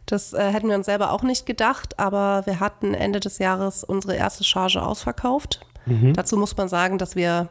Das 0.06 0.32
äh, 0.32 0.50
hätten 0.50 0.68
wir 0.68 0.76
uns 0.76 0.86
selber 0.86 1.12
auch 1.12 1.22
nicht 1.22 1.46
gedacht, 1.46 1.98
aber 1.98 2.42
wir 2.44 2.60
hatten 2.60 2.94
Ende 2.94 3.20
des 3.20 3.38
Jahres 3.38 3.84
unsere 3.84 4.16
erste 4.16 4.44
Charge 4.44 4.82
ausverkauft. 4.82 5.60
Mhm. 5.86 6.12
Dazu 6.14 6.36
muss 6.36 6.56
man 6.56 6.68
sagen, 6.68 6.98
dass 6.98 7.16
wir 7.16 7.48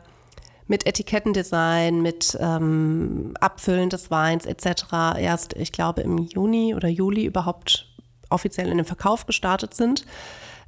mit 0.67 0.85
Etikettendesign, 0.85 2.01
mit 2.01 2.37
ähm, 2.39 3.33
Abfüllen 3.39 3.89
des 3.89 4.09
Weins 4.09 4.45
etc. 4.45 4.83
erst, 5.19 5.53
ich 5.53 5.71
glaube, 5.71 6.01
im 6.01 6.17
Juni 6.17 6.73
oder 6.75 6.87
Juli 6.87 7.25
überhaupt 7.25 7.87
offiziell 8.29 8.69
in 8.69 8.77
den 8.77 8.85
Verkauf 8.85 9.25
gestartet 9.25 9.73
sind. 9.73 10.05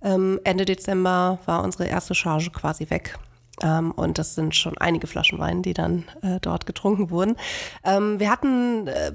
Ähm, 0.01 0.39
Ende 0.43 0.65
Dezember 0.65 1.39
war 1.45 1.63
unsere 1.63 1.85
erste 1.85 2.15
Charge 2.15 2.51
quasi 2.51 2.89
weg. 2.89 3.17
Ähm, 3.61 3.91
und 3.91 4.17
das 4.17 4.35
sind 4.35 4.55
schon 4.55 4.77
einige 4.77 5.07
Flaschen 5.07 5.39
Wein, 5.39 5.61
die 5.61 5.73
dann 5.73 6.03
äh, 6.21 6.39
dort 6.41 6.65
getrunken 6.65 7.09
wurden. 7.09 7.37
Ähm, 7.85 8.19
wir 8.19 8.29
hatten 8.29 8.87
äh, 8.87 9.13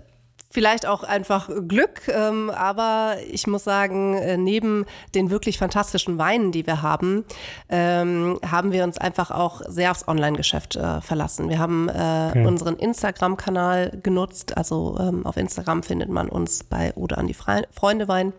vielleicht 0.50 0.86
auch 0.86 1.04
einfach 1.04 1.50
Glück, 1.68 2.08
ähm, 2.08 2.50
aber 2.50 3.16
ich 3.30 3.46
muss 3.46 3.64
sagen, 3.64 4.14
äh, 4.14 4.36
neben 4.36 4.86
den 5.14 5.30
wirklich 5.30 5.58
fantastischen 5.58 6.18
Weinen, 6.18 6.52
die 6.52 6.66
wir 6.66 6.82
haben, 6.82 7.24
ähm, 7.68 8.38
haben 8.48 8.72
wir 8.72 8.84
uns 8.84 8.98
einfach 8.98 9.30
auch 9.30 9.60
sehr 9.66 9.90
aufs 9.90 10.08
Online-Geschäft 10.08 10.76
äh, 10.76 11.00
verlassen. 11.00 11.48
Wir 11.48 11.58
haben 11.58 11.88
äh, 11.88 12.28
okay. 12.30 12.46
unseren 12.46 12.76
Instagram-Kanal 12.76 13.98
genutzt, 14.02 14.56
also 14.56 14.96
ähm, 14.98 15.26
auf 15.26 15.36
Instagram 15.36 15.82
findet 15.82 16.08
man 16.08 16.28
uns 16.28 16.64
bei 16.64 16.92
Oder 16.94 17.18
an 17.18 17.26
die 17.26 17.34
Fre 17.34 17.64
Freunde 17.70 18.08
Wein 18.08 18.32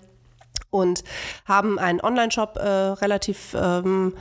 und 0.71 1.03
haben 1.45 1.77
einen 1.79 2.01
Online-Shop 2.01 2.57
äh, 2.57 2.67
relativ 2.67 3.55
ähm, 3.59 4.13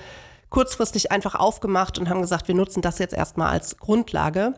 kurzfristig 0.51 1.11
einfach 1.11 1.35
aufgemacht 1.35 1.99
und 1.99 2.09
haben 2.09 2.21
gesagt, 2.21 2.49
wir 2.49 2.55
nutzen 2.55 2.83
das 2.83 2.99
jetzt 2.99 3.15
erstmal 3.15 3.51
als 3.51 3.79
Grundlage. 3.79 4.55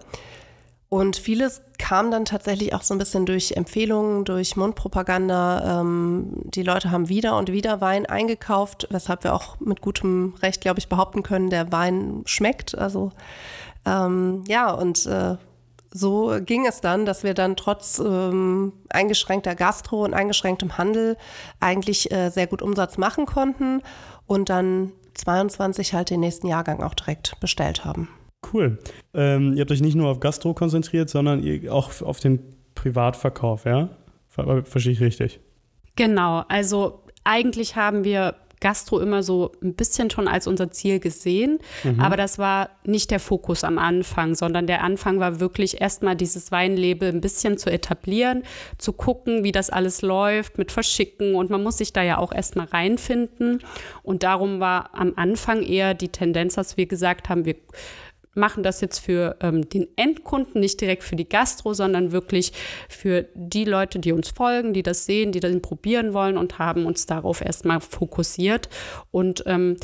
Und 0.90 1.16
vieles 1.16 1.62
kam 1.78 2.11
dann 2.11 2.25
tatsächlich 2.25 2.75
auch 2.75 2.82
so 2.82 2.92
ein 2.92 2.99
bisschen 2.99 3.25
durch 3.25 3.52
Empfehlungen, 3.52 4.25
durch 4.25 4.56
Mundpropaganda. 4.56 5.80
Ähm, 5.80 6.32
die 6.42 6.64
Leute 6.64 6.90
haben 6.90 7.09
wieder 7.09 7.38
und 7.38 7.52
wieder 7.52 7.80
Wein 7.80 8.06
eingekauft, 8.06 8.88
weshalb 8.90 9.23
wir 9.23 9.32
auch 9.32 9.61
mit 9.61 9.80
gutem 9.80 10.35
Recht, 10.42 10.61
glaube 10.61 10.80
ich, 10.80 10.88
behaupten 10.88 11.23
können, 11.23 11.49
der 11.49 11.70
Wein 11.70 12.23
schmeckt. 12.26 12.76
Also 12.76 13.12
ähm, 13.87 14.42
ja, 14.49 14.73
und 14.73 15.06
äh, 15.06 15.37
so 15.92 16.37
ging 16.44 16.66
es 16.66 16.80
dann, 16.80 17.06
dass 17.06 17.23
wir 17.23 17.35
dann 17.35 17.54
trotz 17.54 18.00
ähm, 18.00 18.73
eingeschränkter 18.88 19.54
Gastro 19.54 20.04
und 20.04 20.12
eingeschränktem 20.12 20.76
Handel 20.76 21.16
eigentlich 21.61 22.11
äh, 22.11 22.30
sehr 22.30 22.49
gut 22.49 22.62
Umsatz 22.62 22.99
machen 22.99 23.26
konnten 23.26 23.82
und 24.26 24.50
dann 24.50 24.90
22 25.14 25.94
halt 25.94 26.11
den 26.11 26.20
nächsten 26.20 26.49
Jahrgang 26.49 26.82
auch 26.82 26.94
direkt 26.94 27.38
bestellt 27.38 27.85
haben. 27.85 28.09
Cool. 28.52 28.78
Ähm, 29.14 29.54
ihr 29.54 29.61
habt 29.61 29.70
euch 29.70 29.82
nicht 29.82 29.97
nur 29.97 30.09
auf 30.09 30.20
Gastro 30.20 30.54
konzentriert, 30.54 31.11
sondern 31.11 31.42
ihr 31.42 31.73
auch 31.73 32.02
auf 32.02 32.20
den 32.20 32.40
Privatverkauf, 32.75 33.64
ja? 33.64 33.90
Ver 34.28 34.64
verstehe 34.64 34.92
ich 34.92 35.00
richtig? 35.00 35.40
Genau, 35.97 36.44
also 36.49 37.04
eigentlich 37.25 37.76
haben 37.76 38.04
wir 38.04 38.37
Gastro 38.61 39.00
immer 39.00 39.23
so 39.23 39.52
ein 39.62 39.75
bisschen 39.75 40.11
schon 40.11 40.28
als 40.28 40.47
unser 40.47 40.70
Ziel 40.70 41.00
gesehen. 41.00 41.59
Mhm. 41.82 41.99
Aber 41.99 42.16
das 42.16 42.38
war 42.38 42.70
nicht 42.85 43.11
der 43.11 43.18
Fokus 43.18 43.64
am 43.64 43.78
Anfang, 43.78 44.35
sondern 44.35 44.66
der 44.66 44.85
Anfang 44.85 45.18
war 45.18 45.40
wirklich 45.40 45.80
erstmal 45.80 46.14
dieses 46.14 46.52
Weinlabel 46.52 47.09
ein 47.09 47.23
bisschen 47.23 47.56
zu 47.56 47.70
etablieren, 47.70 48.42
zu 48.78 48.92
gucken, 48.92 49.44
wie 49.44 49.52
das 49.52 49.70
alles 49.70 50.02
läuft 50.02 50.59
mit 50.59 50.70
Verschicken. 50.73 51.35
Und 51.35 51.50
man 51.50 51.62
muss 51.62 51.78
sich 51.78 51.92
da 51.92 52.02
ja 52.02 52.18
auch 52.18 52.32
erstmal 52.32 52.66
reinfinden. 52.66 53.61
Und 54.02 54.23
darum 54.23 54.61
war 54.61 54.90
am 54.94 55.14
Anfang 55.16 55.62
eher 55.62 55.94
die 55.94 56.09
Tendenz, 56.09 56.54
dass 56.54 56.76
wir 56.76 56.87
gesagt 56.87 57.30
haben, 57.30 57.47
wir 57.47 57.56
machen 58.35 58.63
das 58.63 58.81
jetzt 58.81 58.99
für 58.99 59.37
ähm, 59.41 59.69
den 59.69 59.89
Endkunden, 59.97 60.61
nicht 60.61 60.81
direkt 60.81 61.03
für 61.03 61.17
die 61.17 61.29
Gastro, 61.29 61.75
sondern 61.75 62.13
wirklich 62.13 62.53
für 62.89 63.27
die 63.35 63.65
Leute, 63.65 63.99
die 63.99 64.13
uns 64.13 64.31
folgen, 64.31 64.73
die 64.73 64.83
das 64.83 65.05
sehen, 65.05 65.33
die 65.33 65.41
das 65.41 65.61
probieren 65.61 66.15
wollen 66.15 66.37
und 66.37 66.59
haben 66.59 66.87
uns 66.87 67.07
darauf 67.07 67.41
erstmal 67.41 67.81
fokussiert 67.81 68.69
und 69.11 69.43
ähm, 69.47 69.77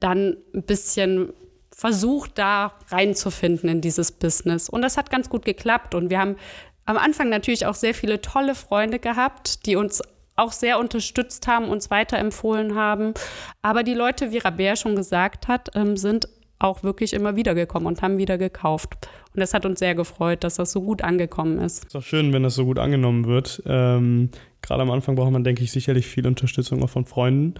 dann 0.00 0.36
ein 0.52 0.64
bisschen 0.64 1.32
versucht, 1.70 2.38
da 2.38 2.74
reinzufinden 2.88 3.68
in 3.68 3.80
dieses 3.80 4.12
Business. 4.12 4.68
Und 4.68 4.82
das 4.82 4.96
hat 4.96 5.10
ganz 5.10 5.30
gut 5.30 5.44
geklappt. 5.44 5.94
Und 5.94 6.10
wir 6.10 6.18
haben 6.18 6.36
am 6.84 6.96
Anfang 6.96 7.28
natürlich 7.28 7.66
auch 7.66 7.74
sehr 7.74 7.94
viele 7.94 8.20
tolle 8.20 8.54
Freunde 8.54 8.98
gehabt, 8.98 9.66
die 9.66 9.76
uns 9.76 10.02
auch 10.36 10.52
sehr 10.52 10.78
unterstützt 10.78 11.46
haben, 11.46 11.68
uns 11.68 11.90
weiterempfohlen 11.90 12.74
haben. 12.74 13.14
Aber 13.62 13.82
die 13.82 13.94
Leute, 13.94 14.32
wie 14.32 14.38
Rabert 14.38 14.78
schon 14.78 14.96
gesagt 14.96 15.48
hat, 15.48 15.70
ähm, 15.74 15.96
sind 15.96 16.28
auch 16.62 16.82
wirklich 16.82 17.12
immer 17.12 17.36
wieder 17.36 17.54
gekommen 17.54 17.86
und 17.86 18.02
haben 18.02 18.18
wieder 18.18 18.38
gekauft. 18.38 19.08
Und 19.34 19.40
das 19.40 19.54
hat 19.54 19.66
uns 19.66 19.78
sehr 19.78 19.94
gefreut, 19.94 20.44
dass 20.44 20.56
das 20.56 20.72
so 20.72 20.82
gut 20.82 21.02
angekommen 21.02 21.58
ist. 21.58 21.86
Ist 21.86 21.96
auch 21.96 22.02
schön, 22.02 22.32
wenn 22.32 22.42
das 22.42 22.54
so 22.54 22.64
gut 22.64 22.78
angenommen 22.78 23.26
wird. 23.26 23.62
Ähm, 23.66 24.30
Gerade 24.60 24.82
am 24.82 24.90
Anfang 24.90 25.16
braucht 25.16 25.32
man, 25.32 25.44
denke 25.44 25.64
ich, 25.64 25.72
sicherlich 25.72 26.06
viel 26.06 26.26
Unterstützung 26.26 26.82
auch 26.82 26.90
von 26.90 27.04
Freunden. 27.04 27.54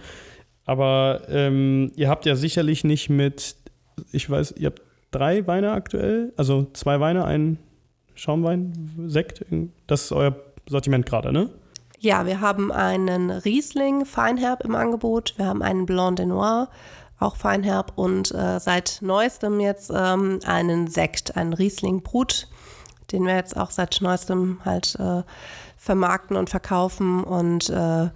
Aber 0.65 1.21
ähm, 1.29 1.91
ihr 1.95 2.09
habt 2.09 2.25
ja 2.25 2.35
sicherlich 2.35 2.83
nicht 2.83 3.09
mit, 3.09 3.55
ich 4.11 4.29
weiß, 4.29 4.55
ihr 4.57 4.67
habt 4.67 4.81
drei 5.11 5.45
Weine 5.47 5.71
aktuell, 5.71 6.33
also 6.37 6.67
zwei 6.73 6.99
Weine, 6.99 7.25
ein 7.25 7.57
Schaumwein, 8.15 8.91
Sekt. 9.07 9.43
Das 9.87 10.05
ist 10.05 10.11
euer 10.11 10.35
Sortiment 10.67 11.05
gerade, 11.05 11.33
ne? 11.33 11.49
Ja, 11.99 12.25
wir 12.25 12.41
haben 12.41 12.71
einen 12.71 13.29
Riesling 13.29 14.05
Feinherb 14.05 14.63
im 14.65 14.75
Angebot, 14.75 15.35
wir 15.37 15.45
haben 15.45 15.61
einen 15.61 15.85
Blanc 15.85 16.17
de 16.17 16.25
Noir 16.25 16.69
auch 17.19 17.35
Feinherb 17.35 17.93
und 17.95 18.31
äh, 18.31 18.59
seit 18.59 18.99
neuestem 19.01 19.59
jetzt 19.59 19.91
ähm, 19.93 20.39
einen 20.45 20.87
Sekt, 20.87 21.37
einen 21.37 21.53
Riesling 21.53 22.01
Brut, 22.03 22.47
den 23.11 23.25
wir 23.25 23.35
jetzt 23.35 23.55
auch 23.57 23.71
seit 23.71 23.99
neuestem 24.01 24.59
halt 24.65 24.95
äh, 24.99 25.23
vermarkten 25.77 26.37
und 26.37 26.49
verkaufen 26.49 27.23
und 27.23 27.69
äh, 27.69 28.09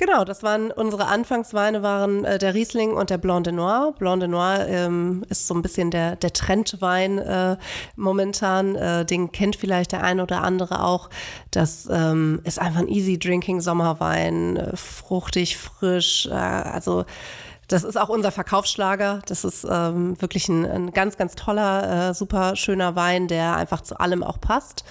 Genau, 0.00 0.24
das 0.24 0.42
waren 0.42 0.72
unsere 0.72 1.08
Anfangsweine, 1.08 1.82
waren 1.82 2.24
äh, 2.24 2.38
der 2.38 2.54
Riesling 2.54 2.92
und 2.92 3.10
der 3.10 3.18
Blanc 3.18 3.44
de 3.44 3.52
Noir. 3.52 3.92
Blanc 3.98 4.26
Noir 4.26 4.66
ähm, 4.66 5.26
ist 5.28 5.46
so 5.46 5.52
ein 5.52 5.60
bisschen 5.60 5.90
der, 5.90 6.16
der 6.16 6.32
Trendwein 6.32 7.18
äh, 7.18 7.58
momentan. 7.96 8.76
Äh, 8.76 9.04
den 9.04 9.30
kennt 9.30 9.56
vielleicht 9.56 9.92
der 9.92 10.02
eine 10.02 10.22
oder 10.22 10.42
andere 10.42 10.84
auch. 10.84 11.10
Das 11.50 11.86
ähm, 11.92 12.40
ist 12.44 12.58
einfach 12.58 12.80
ein 12.80 12.88
easy 12.88 13.18
drinking 13.18 13.60
Sommerwein, 13.60 14.56
äh, 14.56 14.74
fruchtig, 14.74 15.58
frisch. 15.58 16.28
Äh, 16.28 16.32
also 16.32 17.04
das 17.70 17.84
ist 17.84 17.96
auch 17.96 18.08
unser 18.08 18.32
Verkaufsschlager. 18.32 19.20
Das 19.26 19.44
ist 19.44 19.64
ähm, 19.68 20.20
wirklich 20.20 20.48
ein, 20.48 20.66
ein, 20.66 20.90
ganz, 20.92 21.16
ganz 21.16 21.36
toller, 21.36 22.10
äh, 22.10 22.14
super 22.14 22.56
schöner 22.56 22.96
Wein, 22.96 23.28
der 23.28 23.56
einfach 23.56 23.80
zu 23.82 23.98
allem 23.98 24.22
auch 24.22 24.40
passt. 24.40 24.84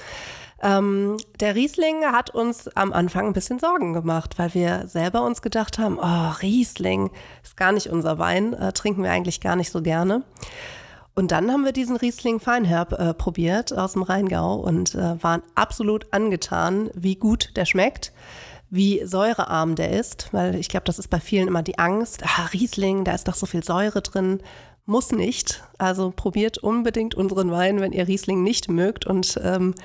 Ähm, 0.61 1.17
der 1.39 1.55
Riesling 1.55 2.05
hat 2.05 2.29
uns 2.29 2.67
am 2.75 2.93
Anfang 2.93 3.27
ein 3.27 3.33
bisschen 3.33 3.59
Sorgen 3.59 3.93
gemacht, 3.93 4.39
weil 4.39 4.53
wir 4.53 4.87
selber 4.87 5.23
uns 5.23 5.41
gedacht 5.41 5.77
haben, 5.77 5.97
oh, 5.99 6.31
Riesling 6.41 7.11
ist 7.43 7.57
gar 7.57 7.71
nicht 7.71 7.87
unser 7.87 8.17
Wein, 8.17 8.53
äh, 8.53 8.71
trinken 8.71 9.03
wir 9.03 9.11
eigentlich 9.11 9.41
gar 9.41 9.55
nicht 9.55 9.71
so 9.71 9.81
gerne. 9.81 10.23
Und 11.15 11.31
dann 11.31 11.51
haben 11.51 11.65
wir 11.65 11.73
diesen 11.73 11.97
Riesling 11.97 12.39
Feinherb 12.39 12.93
äh, 12.93 13.13
probiert 13.13 13.77
aus 13.77 13.93
dem 13.93 14.03
Rheingau 14.03 14.55
und 14.55 14.95
äh, 14.95 15.21
waren 15.21 15.41
absolut 15.55 16.13
angetan, 16.13 16.89
wie 16.93 17.15
gut 17.15 17.57
der 17.57 17.65
schmeckt 17.65 18.13
wie 18.69 19.05
säurearm 19.05 19.75
der 19.75 19.91
ist, 19.91 20.29
weil 20.31 20.55
ich 20.55 20.69
glaube, 20.69 20.85
das 20.85 20.99
ist 20.99 21.09
bei 21.09 21.19
vielen 21.19 21.47
immer 21.47 21.63
die 21.63 21.79
Angst, 21.79 22.23
ah, 22.23 22.45
Riesling, 22.53 23.03
da 23.03 23.13
ist 23.13 23.27
doch 23.27 23.35
so 23.35 23.45
viel 23.45 23.63
Säure 23.63 24.01
drin. 24.01 24.41
Muss 24.85 25.11
nicht. 25.11 25.63
Also 25.77 26.11
probiert 26.15 26.57
unbedingt 26.57 27.15
unseren 27.15 27.51
Wein, 27.51 27.79
wenn 27.79 27.91
ihr 27.91 28.07
Riesling 28.07 28.43
nicht 28.43 28.69
mögt. 28.69 29.05
Und 29.05 29.39
ähm, 29.43 29.75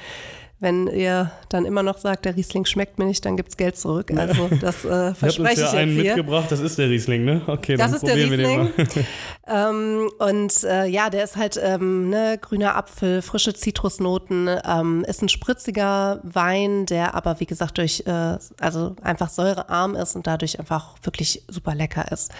wenn 0.64 0.86
ihr 0.86 1.30
dann 1.50 1.66
immer 1.66 1.82
noch 1.82 1.98
sagt, 1.98 2.24
der 2.24 2.36
Riesling 2.36 2.64
schmeckt 2.64 2.98
mir 2.98 3.04
nicht, 3.04 3.22
dann 3.26 3.36
gibt 3.36 3.50
es 3.50 3.58
Geld 3.58 3.76
zurück. 3.76 4.10
Also 4.16 4.48
das 4.62 4.82
äh, 4.86 5.14
verspreche 5.14 5.60
ich 5.60 5.72
ja 5.72 5.78
einen 5.78 5.92
hier. 5.92 6.16
mitgebracht, 6.16 6.50
das 6.50 6.60
ist 6.60 6.78
der 6.78 6.88
Riesling, 6.88 7.26
ne? 7.26 7.42
Okay, 7.46 7.76
das 7.76 7.90
dann 7.90 7.96
ist 7.96 8.06
der 8.06 8.12
probieren 8.12 8.32
Riesling. 8.32 8.70
wir 8.74 8.84
den 8.86 9.04
mal. 9.46 9.70
ähm, 9.70 10.10
und 10.18 10.64
äh, 10.64 10.86
ja, 10.86 11.10
der 11.10 11.24
ist 11.24 11.36
halt 11.36 11.60
ähm, 11.62 12.08
ne, 12.08 12.38
grüner 12.40 12.76
Apfel, 12.76 13.20
frische 13.20 13.52
Zitrusnoten, 13.52 14.48
ähm, 14.66 15.04
ist 15.06 15.20
ein 15.20 15.28
spritziger 15.28 16.20
Wein, 16.22 16.86
der 16.86 17.14
aber 17.14 17.40
wie 17.40 17.46
gesagt 17.46 17.76
durch, 17.76 18.02
äh, 18.06 18.38
also 18.58 18.96
einfach 19.02 19.28
säurearm 19.28 19.96
ist 19.96 20.16
und 20.16 20.26
dadurch 20.26 20.58
einfach 20.58 20.94
wirklich 21.02 21.42
super 21.48 21.74
lecker 21.74 22.10
ist. 22.10 22.32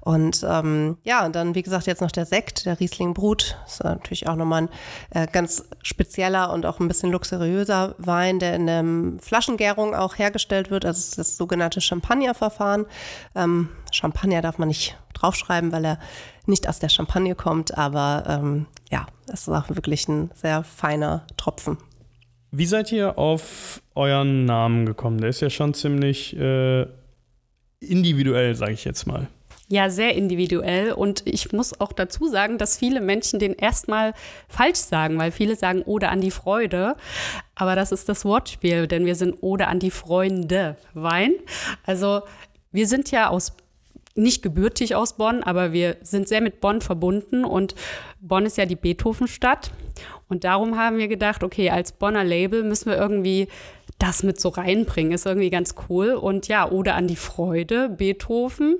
Und 0.00 0.46
ähm, 0.46 0.98
ja, 1.04 1.24
und 1.24 1.34
dann 1.34 1.54
wie 1.54 1.62
gesagt 1.62 1.86
jetzt 1.86 2.02
noch 2.02 2.10
der 2.10 2.26
Sekt, 2.26 2.66
der 2.66 2.78
Riesling 2.78 3.14
Brut, 3.14 3.56
ist 3.66 3.82
natürlich 3.82 4.28
auch 4.28 4.36
nochmal 4.36 4.62
ein 4.62 4.68
äh, 5.22 5.26
ganz 5.26 5.64
spezieller 5.82 6.52
und 6.52 6.66
auch 6.66 6.78
ein 6.78 6.88
bisschen 6.88 7.10
luxuriöser 7.10 7.69
Wein, 7.98 8.38
der 8.38 8.54
in 8.54 8.66
der 8.66 8.84
Flaschengärung 9.20 9.94
auch 9.94 10.18
hergestellt 10.18 10.70
wird. 10.70 10.84
Also 10.84 11.16
das 11.16 11.36
sogenannte 11.36 11.80
Champagnerverfahren. 11.80 12.86
Ähm, 13.34 13.68
Champagner 13.92 14.42
darf 14.42 14.58
man 14.58 14.68
nicht 14.68 14.96
draufschreiben, 15.14 15.72
weil 15.72 15.84
er 15.84 15.98
nicht 16.46 16.68
aus 16.68 16.78
der 16.78 16.88
Champagne 16.88 17.34
kommt, 17.34 17.76
aber 17.76 18.24
ähm, 18.26 18.66
ja, 18.90 19.06
es 19.32 19.42
ist 19.42 19.48
auch 19.48 19.68
wirklich 19.68 20.08
ein 20.08 20.30
sehr 20.34 20.64
feiner 20.64 21.26
Tropfen. 21.36 21.78
Wie 22.50 22.66
seid 22.66 22.90
ihr 22.90 23.16
auf 23.16 23.80
euren 23.94 24.44
Namen 24.44 24.86
gekommen? 24.86 25.20
Der 25.20 25.30
ist 25.30 25.40
ja 25.40 25.50
schon 25.50 25.72
ziemlich 25.72 26.36
äh, 26.36 26.86
individuell, 27.78 28.54
sage 28.56 28.72
ich 28.72 28.84
jetzt 28.84 29.06
mal. 29.06 29.28
Ja, 29.72 29.88
sehr 29.88 30.16
individuell. 30.16 30.90
Und 30.90 31.22
ich 31.26 31.52
muss 31.52 31.80
auch 31.80 31.92
dazu 31.92 32.26
sagen, 32.26 32.58
dass 32.58 32.76
viele 32.76 33.00
Menschen 33.00 33.38
den 33.38 33.52
erstmal 33.52 34.14
falsch 34.48 34.80
sagen, 34.80 35.16
weil 35.16 35.30
viele 35.30 35.54
sagen 35.54 35.82
Ode 35.86 36.08
an 36.08 36.20
die 36.20 36.32
Freude. 36.32 36.96
Aber 37.54 37.76
das 37.76 37.92
ist 37.92 38.08
das 38.08 38.24
Wortspiel, 38.24 38.88
denn 38.88 39.06
wir 39.06 39.14
sind 39.14 39.42
Ode 39.42 39.68
an 39.68 39.78
die 39.78 39.92
Freunde 39.92 40.76
Wein. 40.92 41.34
Also 41.86 42.22
wir 42.72 42.88
sind 42.88 43.12
ja 43.12 43.28
aus 43.28 43.52
nicht 44.16 44.42
gebürtig 44.42 44.96
aus 44.96 45.16
Bonn, 45.16 45.44
aber 45.44 45.72
wir 45.72 45.96
sind 46.02 46.26
sehr 46.26 46.40
mit 46.40 46.60
Bonn 46.60 46.80
verbunden 46.80 47.44
und 47.44 47.76
Bonn 48.20 48.46
ist 48.46 48.58
ja 48.58 48.66
die 48.66 48.74
Beethovenstadt. 48.74 49.70
Und 50.28 50.42
darum 50.42 50.76
haben 50.76 50.98
wir 50.98 51.06
gedacht, 51.06 51.44
okay, 51.44 51.70
als 51.70 51.92
Bonner 51.92 52.24
Label 52.24 52.64
müssen 52.64 52.90
wir 52.90 52.98
irgendwie 52.98 53.46
das 54.00 54.22
mit 54.22 54.40
so 54.40 54.48
reinbringen. 54.48 55.12
Ist 55.12 55.26
irgendwie 55.26 55.50
ganz 55.50 55.74
cool. 55.88 56.14
Und 56.14 56.48
ja, 56.48 56.68
oder 56.68 56.94
an 56.96 57.06
die 57.06 57.16
Freude, 57.16 57.88
Beethoven, 57.88 58.76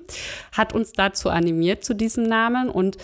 hat 0.53 0.75
uns 0.75 0.93
dazu 0.93 1.31
animiert 1.31 1.85
zu 1.85 1.95
diesem 1.95 2.25
Namen. 2.25 2.69
Und 2.69 2.97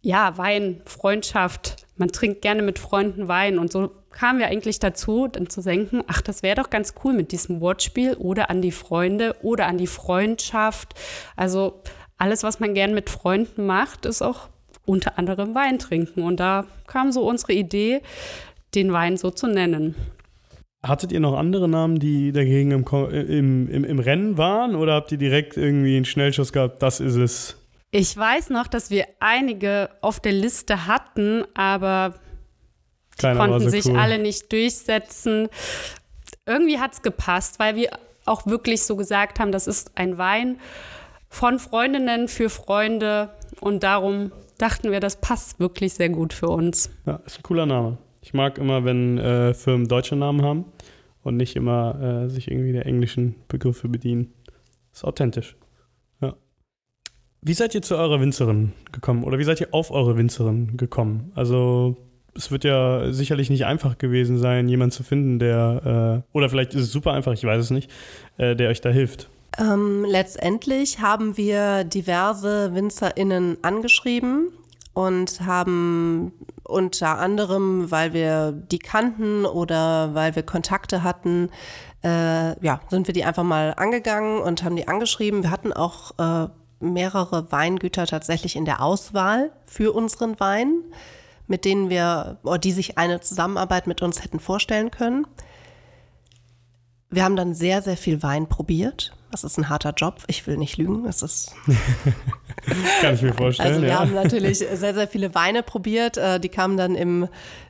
ja, 0.00 0.38
Wein, 0.38 0.80
Freundschaft, 0.84 1.86
man 1.96 2.08
trinkt 2.08 2.42
gerne 2.42 2.62
mit 2.62 2.78
Freunden 2.78 3.26
Wein. 3.28 3.58
Und 3.58 3.72
so 3.72 3.90
kamen 4.12 4.38
wir 4.38 4.46
eigentlich 4.46 4.78
dazu, 4.78 5.28
dann 5.28 5.48
zu 5.48 5.62
denken, 5.62 6.02
ach, 6.06 6.20
das 6.20 6.42
wäre 6.42 6.56
doch 6.56 6.70
ganz 6.70 6.94
cool 7.02 7.12
mit 7.12 7.32
diesem 7.32 7.60
Wortspiel 7.60 8.14
oder 8.14 8.50
an 8.50 8.62
die 8.62 8.72
Freunde 8.72 9.36
oder 9.42 9.66
an 9.66 9.78
die 9.78 9.86
Freundschaft. 9.86 10.94
Also 11.36 11.82
alles, 12.18 12.42
was 12.42 12.60
man 12.60 12.74
gern 12.74 12.94
mit 12.94 13.10
Freunden 13.10 13.66
macht, 13.66 14.06
ist 14.06 14.22
auch 14.22 14.48
unter 14.84 15.18
anderem 15.18 15.54
Wein 15.54 15.78
trinken. 15.78 16.22
Und 16.22 16.40
da 16.40 16.66
kam 16.86 17.12
so 17.12 17.28
unsere 17.28 17.52
Idee, 17.52 18.02
den 18.74 18.92
Wein 18.92 19.16
so 19.16 19.30
zu 19.30 19.46
nennen. 19.46 19.94
Hattet 20.82 21.10
ihr 21.10 21.20
noch 21.20 21.36
andere 21.36 21.68
Namen, 21.68 21.98
die 21.98 22.30
dagegen 22.30 22.70
im, 22.70 22.84
im, 22.84 23.68
im, 23.68 23.84
im 23.84 23.98
Rennen 23.98 24.38
waren 24.38 24.76
oder 24.76 24.94
habt 24.94 25.10
ihr 25.10 25.18
direkt 25.18 25.56
irgendwie 25.56 25.96
einen 25.96 26.04
Schnellschuss 26.04 26.52
gehabt, 26.52 26.82
das 26.82 27.00
ist 27.00 27.16
es? 27.16 27.56
Ich 27.90 28.16
weiß 28.16 28.50
noch, 28.50 28.68
dass 28.68 28.90
wir 28.90 29.06
einige 29.18 29.90
auf 30.02 30.20
der 30.20 30.32
Liste 30.32 30.86
hatten, 30.86 31.44
aber 31.54 32.14
die 33.16 33.22
Keiner 33.22 33.40
konnten 33.40 33.60
so 33.60 33.70
sich 33.70 33.86
cool. 33.86 33.98
alle 33.98 34.18
nicht 34.18 34.52
durchsetzen. 34.52 35.48
Irgendwie 36.46 36.78
hat 36.78 36.92
es 36.92 37.02
gepasst, 37.02 37.58
weil 37.58 37.74
wir 37.74 37.90
auch 38.24 38.46
wirklich 38.46 38.82
so 38.84 38.94
gesagt 38.94 39.40
haben, 39.40 39.50
das 39.50 39.66
ist 39.66 39.92
ein 39.96 40.16
Wein 40.18 40.60
von 41.28 41.58
Freundinnen 41.58 42.28
für 42.28 42.50
Freunde 42.50 43.30
und 43.60 43.82
darum 43.82 44.32
dachten 44.58 44.92
wir, 44.92 45.00
das 45.00 45.16
passt 45.16 45.58
wirklich 45.58 45.94
sehr 45.94 46.08
gut 46.08 46.32
für 46.32 46.48
uns. 46.48 46.90
Ja, 47.06 47.20
ist 47.26 47.38
ein 47.38 47.42
cooler 47.42 47.66
Name. 47.66 47.98
Ich 48.28 48.34
mag 48.34 48.58
immer, 48.58 48.84
wenn 48.84 49.16
äh, 49.16 49.54
Firmen 49.54 49.88
deutsche 49.88 50.14
Namen 50.14 50.42
haben 50.42 50.66
und 51.22 51.38
nicht 51.38 51.56
immer 51.56 52.26
äh, 52.26 52.28
sich 52.28 52.50
irgendwie 52.50 52.72
der 52.72 52.84
englischen 52.84 53.36
Begriffe 53.48 53.88
bedienen. 53.88 54.34
Ist 54.92 55.02
authentisch. 55.02 55.56
Ja. 56.20 56.34
Wie 57.40 57.54
seid 57.54 57.74
ihr 57.74 57.80
zu 57.80 57.96
eurer 57.96 58.20
Winzerin 58.20 58.74
gekommen 58.92 59.24
oder 59.24 59.38
wie 59.38 59.44
seid 59.44 59.62
ihr 59.62 59.68
auf 59.70 59.90
eure 59.90 60.18
Winzerin 60.18 60.76
gekommen? 60.76 61.32
Also 61.36 61.96
es 62.34 62.50
wird 62.50 62.64
ja 62.64 63.10
sicherlich 63.14 63.48
nicht 63.48 63.64
einfach 63.64 63.96
gewesen 63.96 64.36
sein, 64.36 64.68
jemanden 64.68 64.92
zu 64.92 65.04
finden, 65.04 65.38
der, 65.38 66.24
äh, 66.26 66.36
oder 66.36 66.50
vielleicht 66.50 66.74
ist 66.74 66.82
es 66.82 66.92
super 66.92 67.14
einfach, 67.14 67.32
ich 67.32 67.44
weiß 67.44 67.62
es 67.62 67.70
nicht, 67.70 67.90
äh, 68.36 68.54
der 68.54 68.68
euch 68.68 68.82
da 68.82 68.90
hilft. 68.90 69.30
Ähm, 69.58 70.04
letztendlich 70.06 71.00
haben 71.00 71.38
wir 71.38 71.84
diverse 71.84 72.74
WinzerInnen 72.74 73.56
angeschrieben 73.62 74.50
und 74.98 75.42
haben 75.42 76.32
unter 76.64 77.18
anderem, 77.20 77.88
weil 77.92 78.12
wir 78.12 78.50
die 78.50 78.80
kannten 78.80 79.46
oder 79.46 80.12
weil 80.12 80.34
wir 80.34 80.42
Kontakte 80.42 81.04
hatten, 81.04 81.50
äh, 82.02 82.58
ja, 82.66 82.80
sind 82.88 83.06
wir 83.06 83.14
die 83.14 83.24
einfach 83.24 83.44
mal 83.44 83.74
angegangen 83.76 84.42
und 84.42 84.64
haben 84.64 84.74
die 84.74 84.88
angeschrieben. 84.88 85.44
Wir 85.44 85.52
hatten 85.52 85.72
auch 85.72 86.18
äh, 86.18 86.48
mehrere 86.80 87.52
Weingüter 87.52 88.06
tatsächlich 88.06 88.56
in 88.56 88.64
der 88.64 88.82
Auswahl 88.82 89.52
für 89.66 89.92
unseren 89.94 90.40
Wein, 90.40 90.82
mit 91.46 91.64
denen 91.64 91.90
wir, 91.90 92.38
oder 92.42 92.58
die 92.58 92.72
sich 92.72 92.98
eine 92.98 93.20
Zusammenarbeit 93.20 93.86
mit 93.86 94.02
uns 94.02 94.24
hätten 94.24 94.40
vorstellen 94.40 94.90
können. 94.90 95.28
Wir 97.08 97.22
haben 97.22 97.36
dann 97.36 97.54
sehr, 97.54 97.82
sehr 97.82 97.96
viel 97.96 98.24
Wein 98.24 98.48
probiert. 98.48 99.12
Das 99.30 99.44
ist 99.44 99.58
ein 99.58 99.68
harter 99.68 99.92
Job. 99.94 100.22
Ich 100.26 100.46
will 100.46 100.56
nicht 100.56 100.78
lügen. 100.78 101.04
Es 101.06 101.22
ist. 101.22 101.52
Kann 103.00 103.14
ich 103.14 103.22
mir 103.22 103.34
vorstellen. 103.34 103.68
Also 103.68 103.82
wir 103.82 103.88
ja. 103.88 103.98
haben 104.00 104.14
natürlich 104.14 104.58
sehr, 104.58 104.94
sehr 104.94 105.08
viele 105.08 105.34
Weine 105.34 105.62
probiert. 105.62 106.16
Äh, 106.16 106.40
Die 106.40 106.48
kamen 106.48 106.76
dann 106.76 106.94
im, 106.94 107.28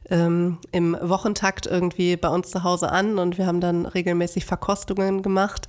ähm, 0.08 0.58
im 0.70 0.96
Wochentakt 1.00 1.66
irgendwie 1.66 2.16
bei 2.16 2.28
uns 2.28 2.50
zu 2.50 2.62
Hause 2.62 2.90
an 2.92 3.18
und 3.18 3.38
wir 3.38 3.46
haben 3.46 3.60
dann 3.60 3.86
regelmäßig 3.86 4.44
Verkostungen 4.44 5.22
gemacht. 5.22 5.66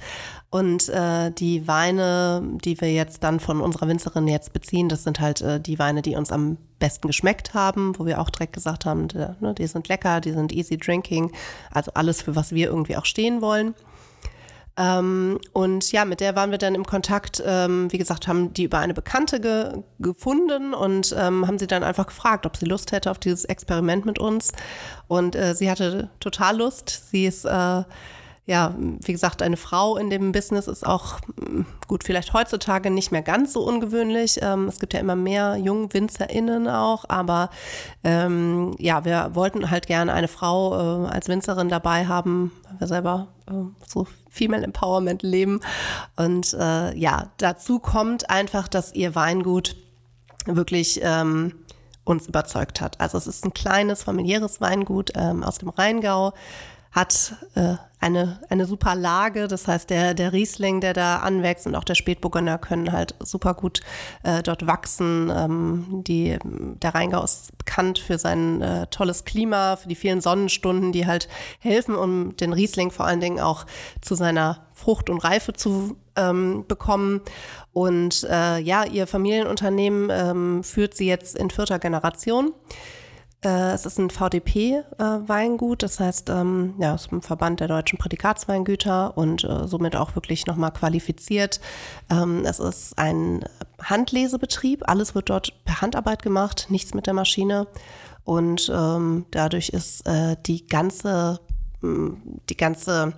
Und 0.51 0.89
äh, 0.89 1.31
die 1.31 1.67
Weine, 1.67 2.41
die 2.63 2.79
wir 2.81 2.91
jetzt 2.91 3.23
dann 3.23 3.39
von 3.39 3.61
unserer 3.61 3.87
Winzerin 3.87 4.27
jetzt 4.27 4.53
beziehen, 4.53 4.89
das 4.89 5.03
sind 5.03 5.19
halt 5.19 5.41
äh, 5.41 5.59
die 5.59 5.77
Weine, 5.79 6.01
die 6.01 6.15
uns 6.15 6.31
am 6.31 6.57
besten 6.79 7.07
geschmeckt 7.07 7.53
haben, 7.53 7.97
wo 7.97 8.05
wir 8.05 8.19
auch 8.19 8.29
direkt 8.29 8.53
gesagt 8.53 8.85
haben, 8.85 9.07
der, 9.09 9.35
ne, 9.41 9.53
die 9.53 9.67
sind 9.67 9.87
lecker, 9.87 10.21
die 10.21 10.31
sind 10.31 10.51
easy 10.51 10.77
drinking, 10.77 11.31
also 11.71 11.91
alles, 11.93 12.21
für 12.21 12.35
was 12.35 12.51
wir 12.51 12.67
irgendwie 12.67 12.97
auch 12.97 13.05
stehen 13.05 13.41
wollen. 13.41 13.75
Ähm, 14.79 15.39
und 15.51 15.91
ja, 15.91 16.05
mit 16.05 16.21
der 16.21 16.37
waren 16.37 16.51
wir 16.51 16.57
dann 16.57 16.73
im 16.73 16.85
Kontakt. 16.85 17.43
Ähm, 17.45 17.91
wie 17.91 17.97
gesagt, 17.97 18.29
haben 18.29 18.53
die 18.53 18.63
über 18.63 18.79
eine 18.79 18.93
Bekannte 18.93 19.41
ge 19.41 19.83
gefunden 19.99 20.73
und 20.73 21.13
ähm, 21.19 21.45
haben 21.45 21.59
sie 21.59 21.67
dann 21.67 21.83
einfach 21.83 22.07
gefragt, 22.07 22.45
ob 22.45 22.55
sie 22.55 22.65
Lust 22.65 22.93
hätte 22.93 23.11
auf 23.11 23.19
dieses 23.19 23.43
Experiment 23.43 24.05
mit 24.05 24.19
uns. 24.19 24.53
Und 25.09 25.35
äh, 25.35 25.53
sie 25.53 25.69
hatte 25.69 26.09
total 26.21 26.57
Lust. 26.57 27.11
Sie 27.11 27.25
ist 27.25 27.43
äh, 27.43 27.83
ja, 28.49 28.73
wie 28.79 29.11
gesagt, 29.11 29.43
eine 29.43 29.57
Frau 29.57 29.95
in 29.95 30.09
dem 30.09 30.31
Business 30.31 30.67
ist 30.67 30.83
auch 30.83 31.19
mm, 31.35 31.61
gut, 31.87 32.03
vielleicht 32.03 32.33
heutzutage 32.33 32.89
nicht 32.89 33.11
mehr 33.11 33.21
ganz 33.21 33.53
so 33.53 33.61
ungewöhnlich. 33.61 34.39
Ähm, 34.41 34.67
es 34.67 34.79
gibt 34.79 34.95
ja 34.95 34.99
immer 34.99 35.15
mehr 35.15 35.55
JungwinzerInnen 35.55 36.67
auch, 36.67 37.05
aber 37.07 37.51
ähm, 38.03 38.75
ja, 38.79 39.05
wir 39.05 39.35
wollten 39.35 39.69
halt 39.69 39.85
gerne 39.85 40.13
eine 40.13 40.27
Frau 40.27 41.05
äh, 41.05 41.09
als 41.09 41.27
Winzerin 41.27 41.69
dabei 41.69 42.07
haben, 42.07 42.51
weil 42.63 42.79
wir 42.79 42.87
selber 42.87 43.27
äh, 43.47 43.53
so 43.87 44.07
Female 44.31 44.63
Empowerment 44.63 45.21
leben. 45.21 45.59
Und 46.15 46.55
äh, 46.59 46.97
ja, 46.97 47.27
dazu 47.37 47.77
kommt 47.77 48.31
einfach, 48.31 48.67
dass 48.67 48.95
ihr 48.95 49.13
Weingut 49.13 49.75
wirklich 50.47 51.01
ähm, 51.03 51.53
uns 52.03 52.25
überzeugt 52.25 52.81
hat. 52.81 52.99
Also 52.99 53.19
es 53.19 53.27
ist 53.27 53.45
ein 53.45 53.53
kleines 53.53 54.01
familiäres 54.01 54.59
Weingut 54.59 55.11
ähm, 55.13 55.43
aus 55.43 55.59
dem 55.59 55.69
Rheingau 55.69 56.33
hat 56.91 57.35
äh, 57.53 57.75
eine, 57.99 58.39
eine 58.49 58.65
super 58.65 58.95
Lage. 58.95 59.47
Das 59.47 59.67
heißt, 59.67 59.89
der, 59.89 60.13
der 60.13 60.33
Riesling, 60.33 60.81
der 60.81 60.93
da 60.93 61.17
anwächst 61.17 61.67
und 61.67 61.75
auch 61.75 61.83
der 61.83 61.95
Spätburgunder 61.95 62.57
können 62.57 62.91
halt 62.91 63.15
super 63.19 63.53
gut 63.53 63.81
äh, 64.23 64.41
dort 64.41 64.67
wachsen. 64.67 65.31
Ähm, 65.35 66.03
die, 66.07 66.37
der 66.43 66.95
Rheingau 66.95 67.23
ist 67.23 67.57
bekannt 67.57 67.99
für 67.99 68.17
sein 68.17 68.61
äh, 68.61 68.87
tolles 68.87 69.25
Klima, 69.25 69.75
für 69.75 69.89
die 69.89 69.95
vielen 69.95 70.21
Sonnenstunden, 70.21 70.91
die 70.91 71.07
halt 71.07 71.27
helfen, 71.59 71.95
um 71.95 72.35
den 72.37 72.53
Riesling 72.53 72.91
vor 72.91 73.05
allen 73.05 73.19
Dingen 73.19 73.39
auch 73.39 73.65
zu 74.01 74.15
seiner 74.15 74.65
Frucht 74.73 75.09
und 75.09 75.19
Reife 75.19 75.53
zu 75.53 75.97
ähm, 76.15 76.65
bekommen. 76.67 77.21
Und 77.73 78.25
äh, 78.29 78.59
ja, 78.59 78.85
ihr 78.85 79.07
Familienunternehmen 79.07 80.09
ähm, 80.11 80.63
führt 80.63 80.95
sie 80.95 81.07
jetzt 81.07 81.35
in 81.35 81.49
vierter 81.49 81.79
Generation. 81.79 82.53
Äh, 83.41 83.71
es 83.71 83.85
ist 83.85 83.97
ein 83.97 84.09
VDP-Weingut, 84.09 85.83
das 85.83 85.99
heißt, 85.99 86.29
ähm, 86.29 86.75
ja, 86.77 86.95
es 86.95 87.05
ist 87.05 87.11
ein 87.13 87.21
Verband 87.21 87.61
der 87.61 87.69
deutschen 87.69 87.97
Prädikatsweingüter 87.97 89.17
und 89.17 89.45
äh, 89.45 89.65
somit 89.65 89.95
auch 89.95 90.15
wirklich 90.15 90.45
nochmal 90.45 90.71
qualifiziert. 90.71 91.61
Ähm, 92.09 92.43
es 92.45 92.59
ist 92.59 92.97
ein 92.97 93.45
Handlesebetrieb, 93.81 94.89
alles 94.89 95.15
wird 95.15 95.29
dort 95.29 95.63
per 95.63 95.81
Handarbeit 95.81 96.21
gemacht, 96.21 96.67
nichts 96.69 96.93
mit 96.93 97.07
der 97.07 97.13
Maschine. 97.13 97.67
Und 98.25 98.69
ähm, 98.75 99.25
dadurch 99.31 99.69
ist 99.69 100.05
äh, 100.05 100.35
die 100.45 100.67
ganze, 100.67 101.39
mh, 101.81 102.17
die 102.49 102.57
ganze 102.57 103.13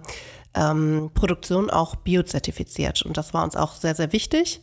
ähm, 0.53 1.09
Produktion 1.15 1.71
auch 1.71 1.95
biozertifiziert. 1.95 3.01
Und 3.01 3.17
das 3.17 3.33
war 3.33 3.43
uns 3.43 3.55
auch 3.55 3.73
sehr, 3.73 3.95
sehr 3.95 4.13
wichtig. 4.13 4.61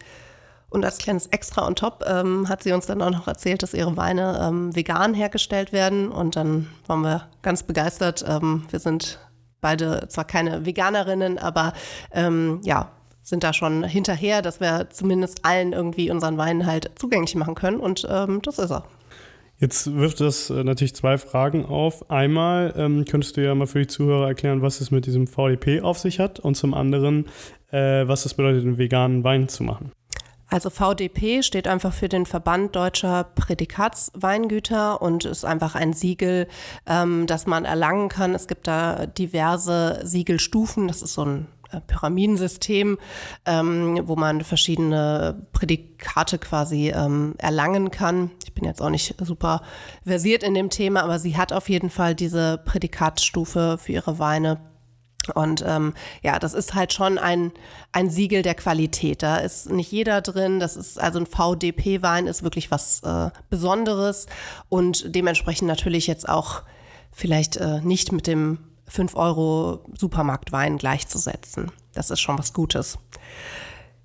Und 0.71 0.85
als 0.85 0.99
kleines 0.99 1.27
Extra 1.29 1.67
on 1.67 1.75
top 1.75 2.05
ähm, 2.07 2.49
hat 2.49 2.63
sie 2.63 2.73
uns 2.73 2.87
dann 2.87 3.01
auch 3.01 3.11
noch 3.11 3.27
erzählt, 3.27 3.63
dass 3.63 3.73
ihre 3.73 3.97
Weine 3.97 4.39
ähm, 4.43 4.75
vegan 4.77 5.15
hergestellt 5.15 5.73
werden. 5.73 6.11
Und 6.11 6.37
dann 6.37 6.69
waren 6.87 7.01
wir 7.01 7.29
ganz 7.43 7.63
begeistert. 7.63 8.25
Ähm, 8.29 8.65
wir 8.71 8.79
sind 8.79 9.19
beide 9.61 10.09
zwar 10.09 10.25
keine 10.25 10.67
Veganerinnen, 10.67 11.39
aber 11.39 11.73
ähm, 12.13 12.61
ja, 12.65 12.91
sind 13.23 13.45
da 13.45 13.53
schon 13.53 13.85
hinterher, 13.85 14.43
dass 14.43 14.61
wir 14.61 14.89
zumindest 14.91 15.45
allen 15.45 15.73
irgendwie 15.73 16.11
unseren 16.11 16.39
Wein 16.39 16.67
halt 16.67 16.91
zugänglich 16.97 17.35
machen 17.35 17.55
können. 17.55 17.81
Und 17.81 18.07
ähm, 18.11 18.41
das 18.43 18.59
ist 18.59 18.71
er. 18.71 18.85
Jetzt 19.61 19.93
wirft 19.97 20.21
das 20.21 20.51
äh, 20.51 20.63
natürlich 20.63 20.95
zwei 20.95 21.19
Fragen 21.19 21.67
auf. 21.67 22.11
Einmal 22.11 22.73
ähm, 22.77 23.05
könntest 23.05 23.37
du 23.37 23.45
ja 23.45 23.55
mal 23.55 23.67
für 23.67 23.81
die 23.81 23.89
Zuhörer 23.89 24.29
erklären, 24.29 24.63
was 24.63 24.81
es 24.81 24.91
mit 24.91 25.07
diesem 25.07 25.27
VDP 25.27 25.81
auf 25.81 25.99
sich 25.99 26.21
hat 26.21 26.39
und 26.39 26.55
zum 26.57 26.75
anderen, 26.75 27.27
äh, 27.71 28.07
was 28.07 28.25
es 28.25 28.35
bedeutet, 28.35 28.65
einen 28.65 28.79
veganen 28.79 29.25
Wein 29.25 29.49
zu 29.49 29.65
machen. 29.65 29.91
Also 30.51 30.71
VDP 30.71 31.43
steht 31.43 31.69
einfach 31.69 31.93
für 31.93 32.09
den 32.09 32.25
Verband 32.25 32.75
deutscher 32.75 33.25
Prädikatsweingüter 33.25 35.03
und 35.03 35.27
ist 35.27 35.45
einfach 35.45 35.75
ein 35.75 35.93
Siegel, 35.93 36.49
ähm, 36.87 37.27
das 37.27 37.47
man 37.47 37.67
erlangen 37.67 38.09
kann. 38.09 38.35
Es 38.35 38.49
gibt 38.49 38.67
da 38.67 39.07
diverse 39.07 40.01
Siegelstufen. 40.05 40.89
Das 40.89 41.03
ist 41.03 41.13
so 41.13 41.25
ein 41.25 41.49
äh, 41.71 41.83
Pyramidensystem, 41.83 42.99
ähm, 43.45 44.01
wo 44.05 44.17
man 44.17 44.43
verschiedene 44.43 45.47
Prädikate 45.53 46.39
quasi 46.39 46.93
ähm, 46.95 47.35
erlangen 47.37 47.91
kann. 47.91 48.31
Ich 48.45 48.55
bin 48.55 48.65
jetzt 48.65 48.81
auch 48.81 48.91
nicht 48.91 49.15
super 49.21 49.61
versiert 50.07 50.43
in 50.43 50.55
dem 50.55 50.71
Thema, 50.71 51.03
aber 51.03 51.19
sie 51.19 51.37
hat 51.37 51.53
auf 51.53 51.69
jeden 51.69 51.91
Fall 51.91 52.15
diese 52.15 52.57
Prädikatsstufe 52.65 53.77
für 53.79 53.93
ihre 53.93 54.19
Weine 54.19 54.61
und 55.35 55.65
ähm, 55.67 55.95
ja, 56.23 56.39
das 56.39 56.55
ist 56.55 56.75
halt 56.75 56.93
schon 56.93 57.19
ein, 57.19 57.53
ein 57.93 58.11
Siegel 58.11 58.43
der 58.43 58.55
Qualität. 58.55 59.23
Da 59.23 59.37
ist 59.39 59.71
nicht 59.71 59.93
jeder 59.93 60.21
drin. 60.21 60.61
Das 60.61 60.77
ist 60.77 61.01
also 61.01 61.19
ein 61.19 61.27
VDP-Wein 61.27 62.27
ist 62.27 62.43
wirklich 62.43 62.71
was 62.71 63.03
äh, 63.03 63.31
Besonderes 63.51 64.27
und 64.69 65.15
dementsprechend 65.15 65.69
natürlich 65.69 66.07
jetzt 66.07 66.29
auch 66.29 66.63
vielleicht 67.13 67.57
äh, 67.57 67.81
nicht 67.81 68.13
mit 68.13 68.27
dem 68.27 68.59
5 68.87 69.17
Euro 69.17 69.85
Supermarktwein 69.97 70.79
gleichzusetzen. 70.79 71.71
Das 71.95 72.11
ist 72.11 72.21
schon 72.21 72.39
was 72.39 72.53
Gutes. 72.53 72.99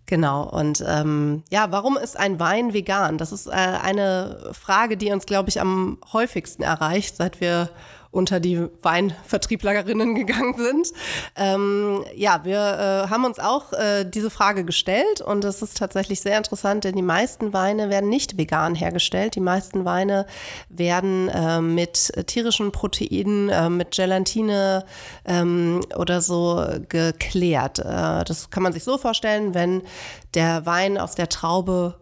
Genau. 0.06 0.44
Und 0.44 0.84
ähm, 0.86 1.44
ja, 1.50 1.72
warum 1.72 1.98
ist 1.98 2.20
ein 2.20 2.40
Wein 2.40 2.74
vegan? 2.74 3.18
Das 3.18 3.32
ist 3.32 3.48
äh, 3.48 3.52
eine 3.52 4.52
Frage, 4.52 4.98
die 4.98 5.12
uns, 5.12 5.26
glaube 5.26 5.50
ich, 5.50 5.62
am 5.62 5.98
häufigsten 6.12 6.62
erreicht, 6.62 7.16
seit 7.16 7.40
wir 7.40 7.70
unter 8.14 8.40
die 8.40 8.68
Weinvertrieblerinnen 8.82 10.16
gegangen 10.16 10.56
sind. 10.56 10.88
Ähm, 11.36 12.06
ja, 12.16 12.46
wir 12.46 12.58
äh, 12.58 13.10
haben 13.10 13.26
uns 13.26 13.40
auch 13.40 13.74
äh, 13.74 14.06
diese 14.06 14.30
Frage 14.30 14.64
gestellt 14.64 15.22
und 15.22 15.44
es 15.44 15.62
ist 15.62 15.78
tatsächlich 15.78 16.22
sehr 16.22 16.38
interessant, 16.38 16.84
denn 16.84 16.96
die 16.96 17.02
meisten 17.02 17.54
Weine 17.54 17.90
werden 17.90 18.10
nicht 18.10 18.38
vegan 18.38 18.76
hergestellt. 18.76 19.36
Die 19.36 19.40
meisten 19.40 19.84
Weine 19.84 20.28
werden 20.70 21.28
äh, 21.30 21.60
mit 21.60 22.14
tierischen 22.28 22.72
Proteinen, 22.72 23.50
äh, 23.50 23.70
mit 23.70 23.92
Gelatine 23.92 24.86
ähm, 25.26 25.82
oder 25.98 26.22
so 26.22 26.66
geklärt. 26.90 27.80
Äh, 27.80 28.24
das 28.24 28.52
kann 28.52 28.64
man 28.64 28.74
sich 28.74 28.84
so 28.84 28.98
vorstellen, 28.98 29.56
wenn 29.56 29.82
der 30.36 30.66
Wein 30.66 30.98
aus 30.98 31.16
der 31.16 31.30
Traube 31.30 31.96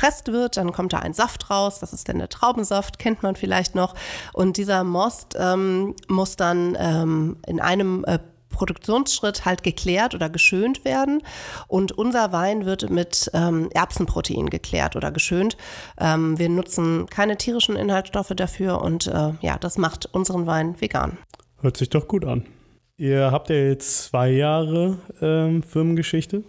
gepresst 0.00 0.32
wird, 0.32 0.56
dann 0.56 0.72
kommt 0.72 0.92
da 0.92 1.00
ein 1.00 1.12
Saft 1.12 1.50
raus, 1.50 1.78
das 1.78 1.92
ist 1.92 2.08
dann 2.08 2.18
der 2.18 2.28
Traubensaft, 2.28 2.98
kennt 2.98 3.22
man 3.22 3.36
vielleicht 3.36 3.74
noch. 3.74 3.94
Und 4.32 4.56
dieser 4.56 4.82
Most 4.82 5.36
ähm, 5.38 5.94
muss 6.08 6.36
dann 6.36 6.76
ähm, 6.80 7.36
in 7.46 7.60
einem 7.60 8.04
äh, 8.06 8.18
Produktionsschritt 8.48 9.44
halt 9.44 9.62
geklärt 9.62 10.14
oder 10.14 10.30
geschönt 10.30 10.84
werden. 10.84 11.22
Und 11.68 11.92
unser 11.92 12.32
Wein 12.32 12.64
wird 12.64 12.88
mit 12.90 13.30
ähm, 13.34 13.68
Erbsenprotein 13.72 14.48
geklärt 14.48 14.96
oder 14.96 15.10
geschönt. 15.10 15.56
Ähm, 15.98 16.38
wir 16.38 16.48
nutzen 16.48 17.06
keine 17.06 17.36
tierischen 17.36 17.76
Inhaltsstoffe 17.76 18.32
dafür 18.34 18.80
und 18.80 19.06
äh, 19.06 19.32
ja, 19.40 19.58
das 19.60 19.76
macht 19.76 20.08
unseren 20.12 20.46
Wein 20.46 20.80
vegan. 20.80 21.18
Hört 21.60 21.76
sich 21.76 21.90
doch 21.90 22.08
gut 22.08 22.24
an. 22.24 22.46
Ihr 22.96 23.30
habt 23.30 23.50
ja 23.50 23.56
jetzt 23.56 24.04
zwei 24.04 24.30
Jahre 24.30 24.98
ähm, 25.20 25.62
Firmengeschichte. 25.62 26.42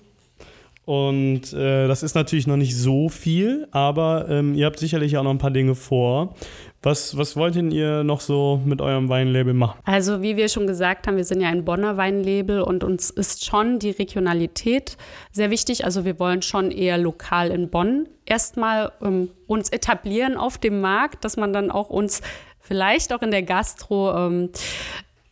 Und 0.92 1.54
äh, 1.54 1.88
das 1.88 2.04
ist 2.04 2.16
natürlich 2.16 2.48
noch 2.48 2.58
nicht 2.58 2.76
so 2.76 3.08
viel, 3.08 3.66
aber 3.72 4.26
ähm, 4.28 4.56
ihr 4.56 4.66
habt 4.66 4.78
sicherlich 4.78 5.16
auch 5.16 5.24
noch 5.24 5.32
ein 5.32 5.38
paar 5.38 5.50
Dinge 5.50 5.74
vor. 5.74 6.36
Was, 6.82 7.18
was 7.18 7.38
wollt 7.38 7.56
ihr 7.56 8.04
noch 8.04 8.20
so 8.20 8.60
mit 8.66 8.82
eurem 8.82 9.08
Weinlabel 9.08 9.54
machen? 9.54 9.80
Also 9.86 10.22
wie 10.22 10.36
wir 10.36 10.50
schon 10.50 10.68
gesagt 10.68 11.08
haben, 11.08 11.16
wir 11.16 11.24
sind 11.24 11.40
ja 11.40 11.48
ein 11.48 11.64
Bonner 11.64 11.96
Weinlabel 11.96 12.60
und 12.60 12.84
uns 12.84 13.10
ist 13.10 13.46
schon 13.46 13.80
die 13.80 13.92
Regionalität 13.92 14.98
sehr 15.32 15.50
wichtig. 15.50 15.86
Also 15.86 16.04
wir 16.04 16.20
wollen 16.20 16.42
schon 16.42 16.72
eher 16.72 16.98
lokal 16.98 17.52
in 17.52 17.70
Bonn 17.70 18.10
erstmal 18.26 18.92
ähm, 19.02 19.30
uns 19.48 19.70
etablieren 19.70 20.36
auf 20.36 20.58
dem 20.58 20.82
Markt, 20.82 21.24
dass 21.24 21.38
man 21.38 21.54
dann 21.54 21.72
auch 21.72 21.90
uns 21.90 22.22
vielleicht 22.60 23.14
auch 23.14 23.22
in 23.22 23.32
der 23.32 23.44
Gastro 23.44 24.14
ähm, 24.14 24.50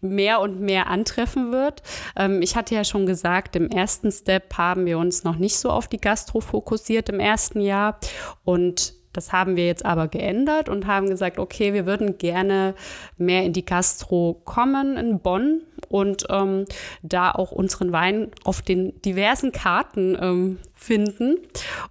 mehr 0.01 0.41
und 0.41 0.59
mehr 0.62 0.88
antreffen 0.88 1.51
wird. 1.51 1.81
Ähm, 2.15 2.41
ich 2.41 2.55
hatte 2.55 2.75
ja 2.75 2.83
schon 2.83 3.05
gesagt, 3.05 3.55
im 3.55 3.69
ersten 3.69 4.12
Step 4.12 4.57
haben 4.57 4.85
wir 4.85 4.97
uns 4.97 5.23
noch 5.23 5.38
nicht 5.38 5.57
so 5.57 5.69
auf 5.69 5.88
die 5.88 5.99
Gastro 5.99 6.41
fokussiert 6.41 7.09
im 7.09 7.19
ersten 7.19 7.62
Jahr 7.62 7.99
und 8.43 8.93
das 9.13 9.33
haben 9.33 9.55
wir 9.55 9.65
jetzt 9.65 9.85
aber 9.85 10.07
geändert 10.07 10.69
und 10.69 10.85
haben 10.85 11.09
gesagt, 11.09 11.39
okay, 11.39 11.73
wir 11.73 11.85
würden 11.85 12.17
gerne 12.17 12.75
mehr 13.17 13.43
in 13.43 13.53
die 13.53 13.65
Gastro 13.65 14.39
kommen 14.45 14.97
in 14.97 15.19
Bonn 15.19 15.62
und 15.89 16.25
ähm, 16.30 16.65
da 17.02 17.32
auch 17.32 17.52
unseren 17.52 17.91
Wein 17.91 18.32
auf 18.43 18.62
den 18.62 19.02
diversen 19.02 19.52
Karten 19.52 20.17
ähm, 20.19 20.60
finden. 20.73 21.38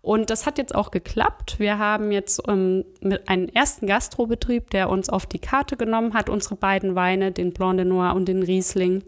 Und 0.00 0.30
das 0.30 0.46
hat 0.46 0.58
jetzt 0.58 0.74
auch 0.74 0.90
geklappt. 0.90 1.56
Wir 1.58 1.78
haben 1.78 2.10
jetzt 2.10 2.40
ähm, 2.48 2.84
mit 3.00 3.28
einem 3.28 3.48
ersten 3.48 3.86
Gastrobetrieb, 3.86 4.70
der 4.70 4.88
uns 4.88 5.10
auf 5.10 5.26
die 5.26 5.38
Karte 5.38 5.76
genommen 5.76 6.14
hat, 6.14 6.30
unsere 6.30 6.56
beiden 6.56 6.94
Weine, 6.94 7.32
den 7.32 7.52
Blanc 7.52 7.76
de 7.76 7.84
Noir 7.84 8.14
und 8.14 8.26
den 8.26 8.42
Riesling. 8.42 9.02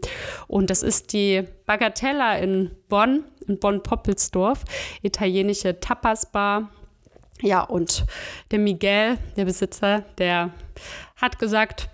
Und 0.47 0.69
das 0.69 0.83
ist 0.83 1.13
die 1.13 1.43
Bagatella 1.65 2.37
in 2.37 2.71
Bonn, 2.89 3.23
in 3.47 3.59
Bonn-Poppelsdorf, 3.59 4.63
italienische 5.01 5.79
Tapas-Bar 5.79 6.69
ja, 7.41 7.63
und 7.63 8.05
der 8.51 8.59
Miguel, 8.59 9.17
der 9.35 9.45
Besitzer, 9.45 10.03
der 10.17 10.51
hat 11.15 11.39
gesagt, 11.39 11.89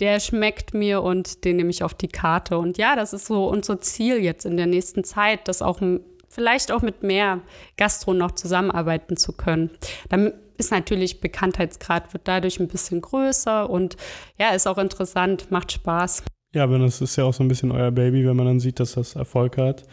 der 0.00 0.20
schmeckt 0.20 0.74
mir 0.74 1.02
und 1.02 1.44
den 1.44 1.56
nehme 1.56 1.70
ich 1.70 1.82
auf 1.82 1.94
die 1.94 2.08
Karte. 2.08 2.58
Und 2.58 2.78
ja, 2.78 2.96
das 2.96 3.12
ist 3.12 3.26
so 3.26 3.48
unser 3.48 3.80
Ziel 3.80 4.18
jetzt 4.18 4.44
in 4.44 4.56
der 4.56 4.66
nächsten 4.66 5.04
Zeit, 5.04 5.48
das 5.48 5.62
auch 5.62 5.80
vielleicht 6.28 6.70
auch 6.70 6.82
mit 6.82 7.02
mehr 7.02 7.40
Gastro 7.76 8.12
noch 8.12 8.32
zusammenarbeiten 8.32 9.16
zu 9.16 9.32
können. 9.32 9.70
Dann 10.10 10.32
ist 10.58 10.70
natürlich 10.70 11.20
Bekanntheitsgrad 11.20 12.12
wird 12.12 12.28
dadurch 12.28 12.60
ein 12.60 12.68
bisschen 12.68 13.00
größer 13.00 13.68
und 13.68 13.96
ja, 14.38 14.50
ist 14.50 14.66
auch 14.66 14.78
interessant, 14.78 15.50
macht 15.50 15.72
Spaß. 15.72 16.24
Ja, 16.54 16.64
aber 16.64 16.78
das 16.78 17.00
ist 17.00 17.16
ja 17.16 17.24
auch 17.24 17.34
so 17.34 17.42
ein 17.42 17.48
bisschen 17.48 17.70
euer 17.70 17.90
Baby, 17.90 18.26
wenn 18.26 18.36
man 18.36 18.46
dann 18.46 18.60
sieht, 18.60 18.80
dass 18.80 18.92
das 18.92 19.16
Erfolg 19.16 19.58
hat 19.58 19.84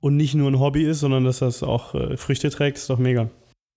und 0.00 0.16
nicht 0.16 0.34
nur 0.34 0.50
ein 0.50 0.58
Hobby 0.58 0.84
ist, 0.84 1.00
sondern 1.00 1.24
dass 1.24 1.40
das 1.40 1.62
auch 1.62 1.94
äh, 1.94 2.16
Früchte 2.16 2.50
trägt, 2.50 2.78
ist 2.78 2.88
doch 2.88 2.98
mega. 2.98 3.28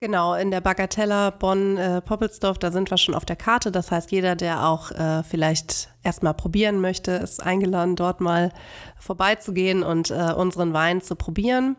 Genau, 0.03 0.33
in 0.33 0.49
der 0.49 0.61
Bagatella 0.61 1.29
Bonn-Poppelsdorf, 1.29 2.57
äh, 2.57 2.59
da 2.59 2.71
sind 2.71 2.89
wir 2.89 2.97
schon 2.97 3.13
auf 3.13 3.23
der 3.23 3.35
Karte. 3.35 3.71
Das 3.71 3.91
heißt, 3.91 4.11
jeder, 4.11 4.35
der 4.35 4.65
auch 4.67 4.89
äh, 4.89 5.21
vielleicht 5.21 5.89
erstmal 6.01 6.33
probieren 6.33 6.81
möchte, 6.81 7.11
ist 7.11 7.43
eingeladen, 7.43 7.95
dort 7.95 8.19
mal 8.19 8.51
vorbeizugehen 8.97 9.83
und 9.83 10.09
äh, 10.09 10.33
unseren 10.35 10.73
Wein 10.73 11.01
zu 11.01 11.15
probieren. 11.15 11.77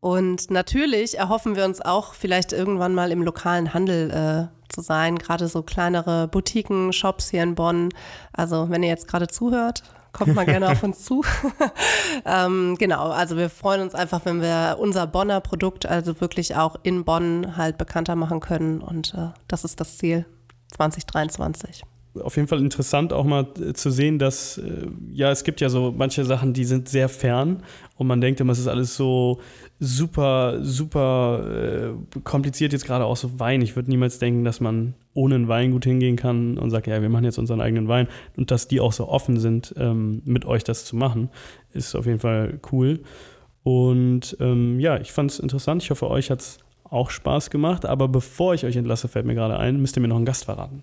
Und 0.00 0.50
natürlich 0.50 1.16
erhoffen 1.16 1.56
wir 1.56 1.64
uns 1.64 1.80
auch, 1.80 2.12
vielleicht 2.12 2.52
irgendwann 2.52 2.94
mal 2.94 3.10
im 3.10 3.22
lokalen 3.22 3.72
Handel 3.72 4.10
äh, 4.10 4.70
zu 4.70 4.82
sein, 4.82 5.16
gerade 5.16 5.48
so 5.48 5.62
kleinere 5.62 6.28
Boutiquen, 6.28 6.92
Shops 6.92 7.30
hier 7.30 7.42
in 7.42 7.54
Bonn. 7.54 7.88
Also, 8.34 8.68
wenn 8.68 8.82
ihr 8.82 8.90
jetzt 8.90 9.08
gerade 9.08 9.28
zuhört, 9.28 9.82
kommt 10.14 10.34
mal 10.34 10.46
gerne 10.46 10.70
auf 10.70 10.82
uns 10.82 11.04
zu. 11.04 11.22
ähm, 12.24 12.76
genau, 12.78 13.10
also 13.10 13.36
wir 13.36 13.50
freuen 13.50 13.82
uns 13.82 13.94
einfach, 13.94 14.24
wenn 14.24 14.40
wir 14.40 14.76
unser 14.80 15.06
Bonner 15.06 15.40
Produkt 15.42 15.84
also 15.84 16.20
wirklich 16.20 16.56
auch 16.56 16.76
in 16.82 17.04
Bonn 17.04 17.58
halt 17.58 17.76
bekannter 17.76 18.16
machen 18.16 18.40
können 18.40 18.80
und 18.80 19.12
äh, 19.14 19.28
das 19.48 19.64
ist 19.64 19.80
das 19.80 19.98
Ziel 19.98 20.24
2023 20.74 21.84
auf 22.22 22.36
jeden 22.36 22.48
Fall 22.48 22.60
interessant 22.60 23.12
auch 23.12 23.24
mal 23.24 23.46
äh, 23.60 23.72
zu 23.72 23.90
sehen, 23.90 24.18
dass 24.18 24.58
äh, 24.58 24.86
ja, 25.10 25.30
es 25.30 25.44
gibt 25.44 25.60
ja 25.60 25.68
so 25.68 25.92
manche 25.96 26.24
Sachen, 26.24 26.52
die 26.52 26.64
sind 26.64 26.88
sehr 26.88 27.08
fern 27.08 27.62
und 27.96 28.06
man 28.06 28.20
denkt 28.20 28.40
immer, 28.40 28.52
es 28.52 28.58
ist 28.58 28.68
alles 28.68 28.96
so 28.96 29.40
super, 29.80 30.58
super 30.62 31.94
äh, 31.94 32.20
kompliziert 32.20 32.72
jetzt 32.72 32.86
gerade 32.86 33.04
auch 33.04 33.16
so 33.16 33.38
Wein. 33.40 33.62
Ich 33.62 33.76
würde 33.76 33.90
niemals 33.90 34.18
denken, 34.18 34.44
dass 34.44 34.60
man 34.60 34.94
ohne 35.12 35.34
einen 35.34 35.48
Wein 35.48 35.72
gut 35.72 35.84
hingehen 35.84 36.16
kann 36.16 36.58
und 36.58 36.70
sagt, 36.70 36.86
ja, 36.86 37.02
wir 37.02 37.08
machen 37.08 37.24
jetzt 37.24 37.38
unseren 37.38 37.60
eigenen 37.60 37.88
Wein 37.88 38.08
und 38.36 38.50
dass 38.50 38.68
die 38.68 38.80
auch 38.80 38.92
so 38.92 39.08
offen 39.08 39.38
sind, 39.38 39.74
ähm, 39.76 40.22
mit 40.24 40.44
euch 40.44 40.64
das 40.64 40.84
zu 40.84 40.96
machen, 40.96 41.30
ist 41.72 41.94
auf 41.94 42.06
jeden 42.06 42.20
Fall 42.20 42.60
cool. 42.72 43.00
Und 43.64 44.36
ähm, 44.40 44.78
ja, 44.78 45.00
ich 45.00 45.10
fand 45.10 45.30
es 45.30 45.38
interessant. 45.38 45.82
Ich 45.82 45.90
hoffe, 45.90 46.08
euch 46.10 46.30
hat 46.30 46.40
es 46.40 46.58
auch 46.84 47.10
Spaß 47.10 47.50
gemacht. 47.50 47.86
Aber 47.86 48.08
bevor 48.08 48.54
ich 48.54 48.64
euch 48.64 48.76
entlasse, 48.76 49.08
fällt 49.08 49.26
mir 49.26 49.34
gerade 49.34 49.58
ein, 49.58 49.80
müsst 49.80 49.96
ihr 49.96 50.02
mir 50.02 50.08
noch 50.08 50.16
einen 50.16 50.26
Gast 50.26 50.44
verraten. 50.44 50.82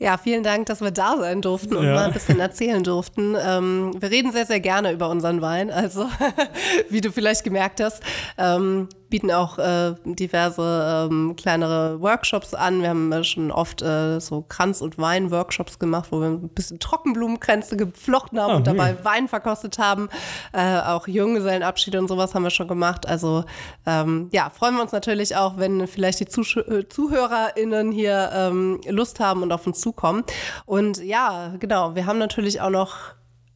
Ja, 0.00 0.16
vielen 0.16 0.42
Dank, 0.42 0.64
dass 0.64 0.80
wir 0.80 0.92
da 0.92 1.18
sein 1.18 1.42
durften 1.42 1.76
und 1.76 1.84
ja. 1.84 1.94
mal 1.94 2.06
ein 2.06 2.14
bisschen 2.14 2.40
erzählen 2.40 2.82
durften. 2.82 3.36
Ähm, 3.38 3.94
wir 4.00 4.10
reden 4.10 4.32
sehr, 4.32 4.46
sehr 4.46 4.58
gerne 4.58 4.92
über 4.92 5.10
unseren 5.10 5.42
Wein, 5.42 5.70
also 5.70 6.08
wie 6.88 7.02
du 7.02 7.12
vielleicht 7.12 7.44
gemerkt 7.44 7.82
hast. 7.82 8.02
Ähm, 8.38 8.88
bieten 9.10 9.30
auch 9.30 9.58
äh, 9.58 9.94
diverse 10.04 11.08
ähm, 11.10 11.34
kleinere 11.36 12.00
Workshops 12.00 12.54
an. 12.54 12.80
Wir 12.80 12.90
haben 12.90 13.12
äh, 13.12 13.24
schon 13.24 13.50
oft 13.50 13.82
äh, 13.82 14.20
so 14.20 14.42
Kranz- 14.48 14.80
und 14.80 14.98
Wein-Workshops 14.98 15.78
gemacht, 15.78 16.08
wo 16.10 16.20
wir 16.20 16.28
ein 16.28 16.48
bisschen 16.48 16.78
Trockenblumenkränze 16.78 17.76
geflochten 17.76 18.40
haben 18.40 18.52
ah, 18.52 18.56
und 18.56 18.66
dabei 18.66 18.92
mh. 18.92 19.04
Wein 19.04 19.28
verkostet 19.28 19.78
haben. 19.78 20.08
Äh, 20.52 20.78
auch 20.80 21.08
Junggesellenabschiede 21.08 21.98
und 21.98 22.08
sowas 22.08 22.34
haben 22.34 22.44
wir 22.44 22.50
schon 22.50 22.68
gemacht. 22.68 23.06
Also 23.06 23.44
ähm, 23.86 24.28
ja, 24.32 24.50
freuen 24.50 24.76
wir 24.76 24.82
uns 24.82 24.92
natürlich 24.92 25.36
auch, 25.36 25.58
wenn 25.58 25.86
vielleicht 25.86 26.20
die 26.20 26.26
Zusch 26.26 26.56
äh, 26.56 26.88
ZuhörerInnen 26.88 27.92
hier 27.92 28.30
ähm, 28.32 28.80
Lust 28.88 29.20
haben 29.20 29.42
und 29.42 29.52
auf 29.52 29.66
uns 29.66 29.80
zukommen. 29.80 30.24
Und 30.66 31.02
ja, 31.02 31.54
genau, 31.58 31.94
wir 31.94 32.06
haben 32.06 32.18
natürlich 32.18 32.60
auch 32.60 32.70
noch 32.70 32.96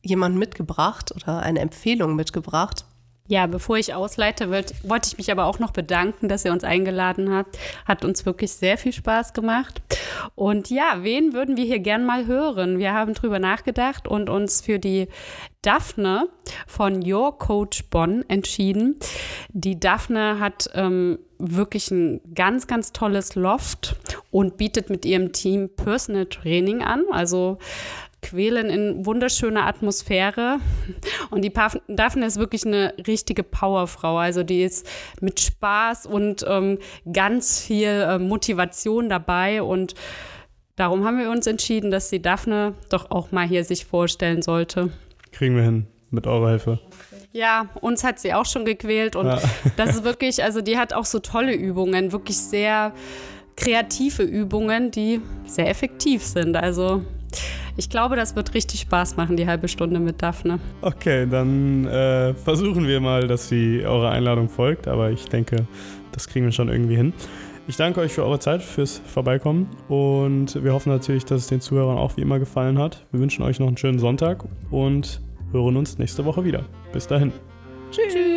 jemanden 0.03 0.39
mitgebracht 0.39 1.13
oder 1.15 1.41
eine 1.41 1.61
Empfehlung 1.61 2.15
mitgebracht. 2.15 2.85
Ja, 3.27 3.47
bevor 3.47 3.79
ich 3.79 3.95
ausleite, 3.95 4.51
wollte 4.51 4.75
wollt 4.83 5.07
ich 5.07 5.17
mich 5.17 5.33
aber 5.33 5.47
auch 5.47 5.59
noch 5.59 5.71
bedanken, 5.71 6.29
dass 6.29 6.45
ihr 6.45 6.53
uns 6.53 6.63
eingeladen 6.63 7.33
habt. 7.33 7.59
Hat 7.87 8.05
uns 8.05 8.27
wirklich 8.27 8.53
sehr 8.53 8.77
viel 8.77 8.93
Spaß 8.93 9.33
gemacht. 9.33 9.81
Und 10.35 10.69
ja, 10.69 10.99
wen 10.99 11.33
würden 11.33 11.57
wir 11.57 11.65
hier 11.65 11.79
gern 11.79 12.05
mal 12.05 12.27
hören? 12.27 12.79
Wir 12.79 12.93
haben 12.93 13.15
drüber 13.15 13.39
nachgedacht 13.39 14.07
und 14.07 14.29
uns 14.29 14.61
für 14.61 14.79
die 14.79 15.09
Daphne 15.63 16.29
von 16.67 17.03
Your 17.03 17.39
Coach 17.39 17.85
Bonn 17.89 18.27
entschieden. 18.29 18.99
Die 19.49 19.81
Daphne 19.81 20.39
hat 20.39 20.69
ähm, 20.75 21.19
wirklich 21.39 21.91
ein 21.91 22.21
ganz, 22.35 22.67
ganz 22.67 22.93
tolles 22.93 23.37
Loft 23.37 23.97
und 24.31 24.59
bietet 24.59 24.91
mit 24.91 25.07
ihrem 25.07 25.33
Team 25.33 25.71
Personal 25.75 26.27
Training 26.27 26.83
an. 26.83 27.05
Also 27.11 27.57
quälen 28.25 28.71
in 28.71 29.07
wunderschöner 29.07 29.67
Atmosphäre. 29.67 30.59
Und 31.31 31.43
die 31.43 31.53
Daphne 31.53 32.27
ist 32.27 32.39
wirklich 32.39 32.67
eine 32.67 32.95
richtige 33.07 33.43
Powerfrau. 33.43 34.17
Also 34.17 34.43
die 34.43 34.63
ist 34.63 34.87
mit 35.21 35.41
Spaß 35.41 36.07
und 36.07 36.45
ähm, 36.49 36.79
ganz 37.13 37.61
viel 37.61 37.89
äh, 37.89 38.19
Motivation 38.19 39.09
dabei. 39.09 39.63
Und 39.63 39.95
darum 40.77 41.05
haben 41.05 41.19
wir 41.19 41.31
uns 41.31 41.47
entschieden, 41.47 41.91
dass 41.91 42.09
die 42.09 42.23
Daphne 42.23 42.75
doch 42.89 43.11
auch 43.11 43.31
mal 43.31 43.47
hier 43.47 43.65
sich 43.65 43.85
vorstellen 43.85 44.41
sollte. 44.41 44.91
Kriegen 45.31 45.55
wir 45.55 45.63
hin 45.63 45.87
mit 46.11 46.27
eurer 46.27 46.49
Hilfe. 46.49 46.81
Ja, 47.33 47.69
uns 47.81 48.05
hat 48.05 48.21
sie 48.21 48.33
auch 48.33 48.47
schon 48.47 48.65
gequält 48.65 49.17
und 49.17 49.27
ja. 49.27 49.41
das 49.77 49.97
ist 49.97 50.05
wirklich, 50.05 50.43
also 50.43 50.61
die 50.61 50.79
hat 50.79 50.93
auch 50.95 51.05
so 51.05 51.19
tolle 51.19 51.53
Übungen, 51.53 52.13
wirklich 52.13 52.39
sehr 52.39 52.93
kreative 53.57 54.23
Übungen, 54.23 54.91
die 54.91 55.21
sehr 55.45 55.69
effektiv 55.69 56.23
sind. 56.25 56.57
Also 56.57 57.03
ich 57.77 57.89
glaube, 57.91 58.17
das 58.17 58.37
wird 58.37 58.55
richtig 58.55 58.81
Spaß 58.81 59.17
machen, 59.17 59.37
die 59.37 59.47
halbe 59.47 59.69
Stunde 59.69 60.01
mit 60.01 60.23
Daphne. 60.23 60.59
Okay, 60.81 61.27
dann 61.29 61.87
äh, 61.87 62.35
versuchen 62.35 62.87
wir 62.87 63.01
mal, 63.01 63.27
dass 63.27 63.49
sie 63.49 63.85
eurer 63.85 64.11
Einladung 64.11 64.49
folgt, 64.49 64.89
aber 64.89 65.11
ich 65.11 65.27
denke, 65.27 65.67
das 66.13 66.29
kriegen 66.29 66.47
wir 66.47 66.53
schon 66.53 66.69
irgendwie 66.69 66.97
hin. 66.97 67.13
Ich 67.67 67.77
danke 67.77 68.01
euch 68.01 68.13
für 68.13 68.25
eure 68.25 68.39
Zeit, 68.39 68.63
fürs 68.63 69.01
Vorbeikommen 69.07 69.69
und 69.89 70.63
wir 70.63 70.75
hoffen 70.75 70.91
natürlich, 70.91 71.25
dass 71.25 71.43
es 71.43 71.47
den 71.47 71.63
Zuhörern 71.63 71.97
auch 71.97 72.17
wie 72.17 72.21
immer 72.21 72.39
gefallen 72.39 72.79
hat. 72.79 73.07
Wir 73.11 73.21
wünschen 73.21 73.43
euch 73.43 73.59
noch 73.59 73.69
einen 73.69 73.79
schönen 73.79 73.99
Sonntag 73.99 74.45
und 74.71 75.23
hören 75.51 75.77
uns 75.77 75.99
nächste 75.99 76.25
Woche 76.27 76.45
wieder. 76.45 76.65
Bis 76.93 77.07
dahin. 77.07 77.33
Tschüss. 77.91 78.34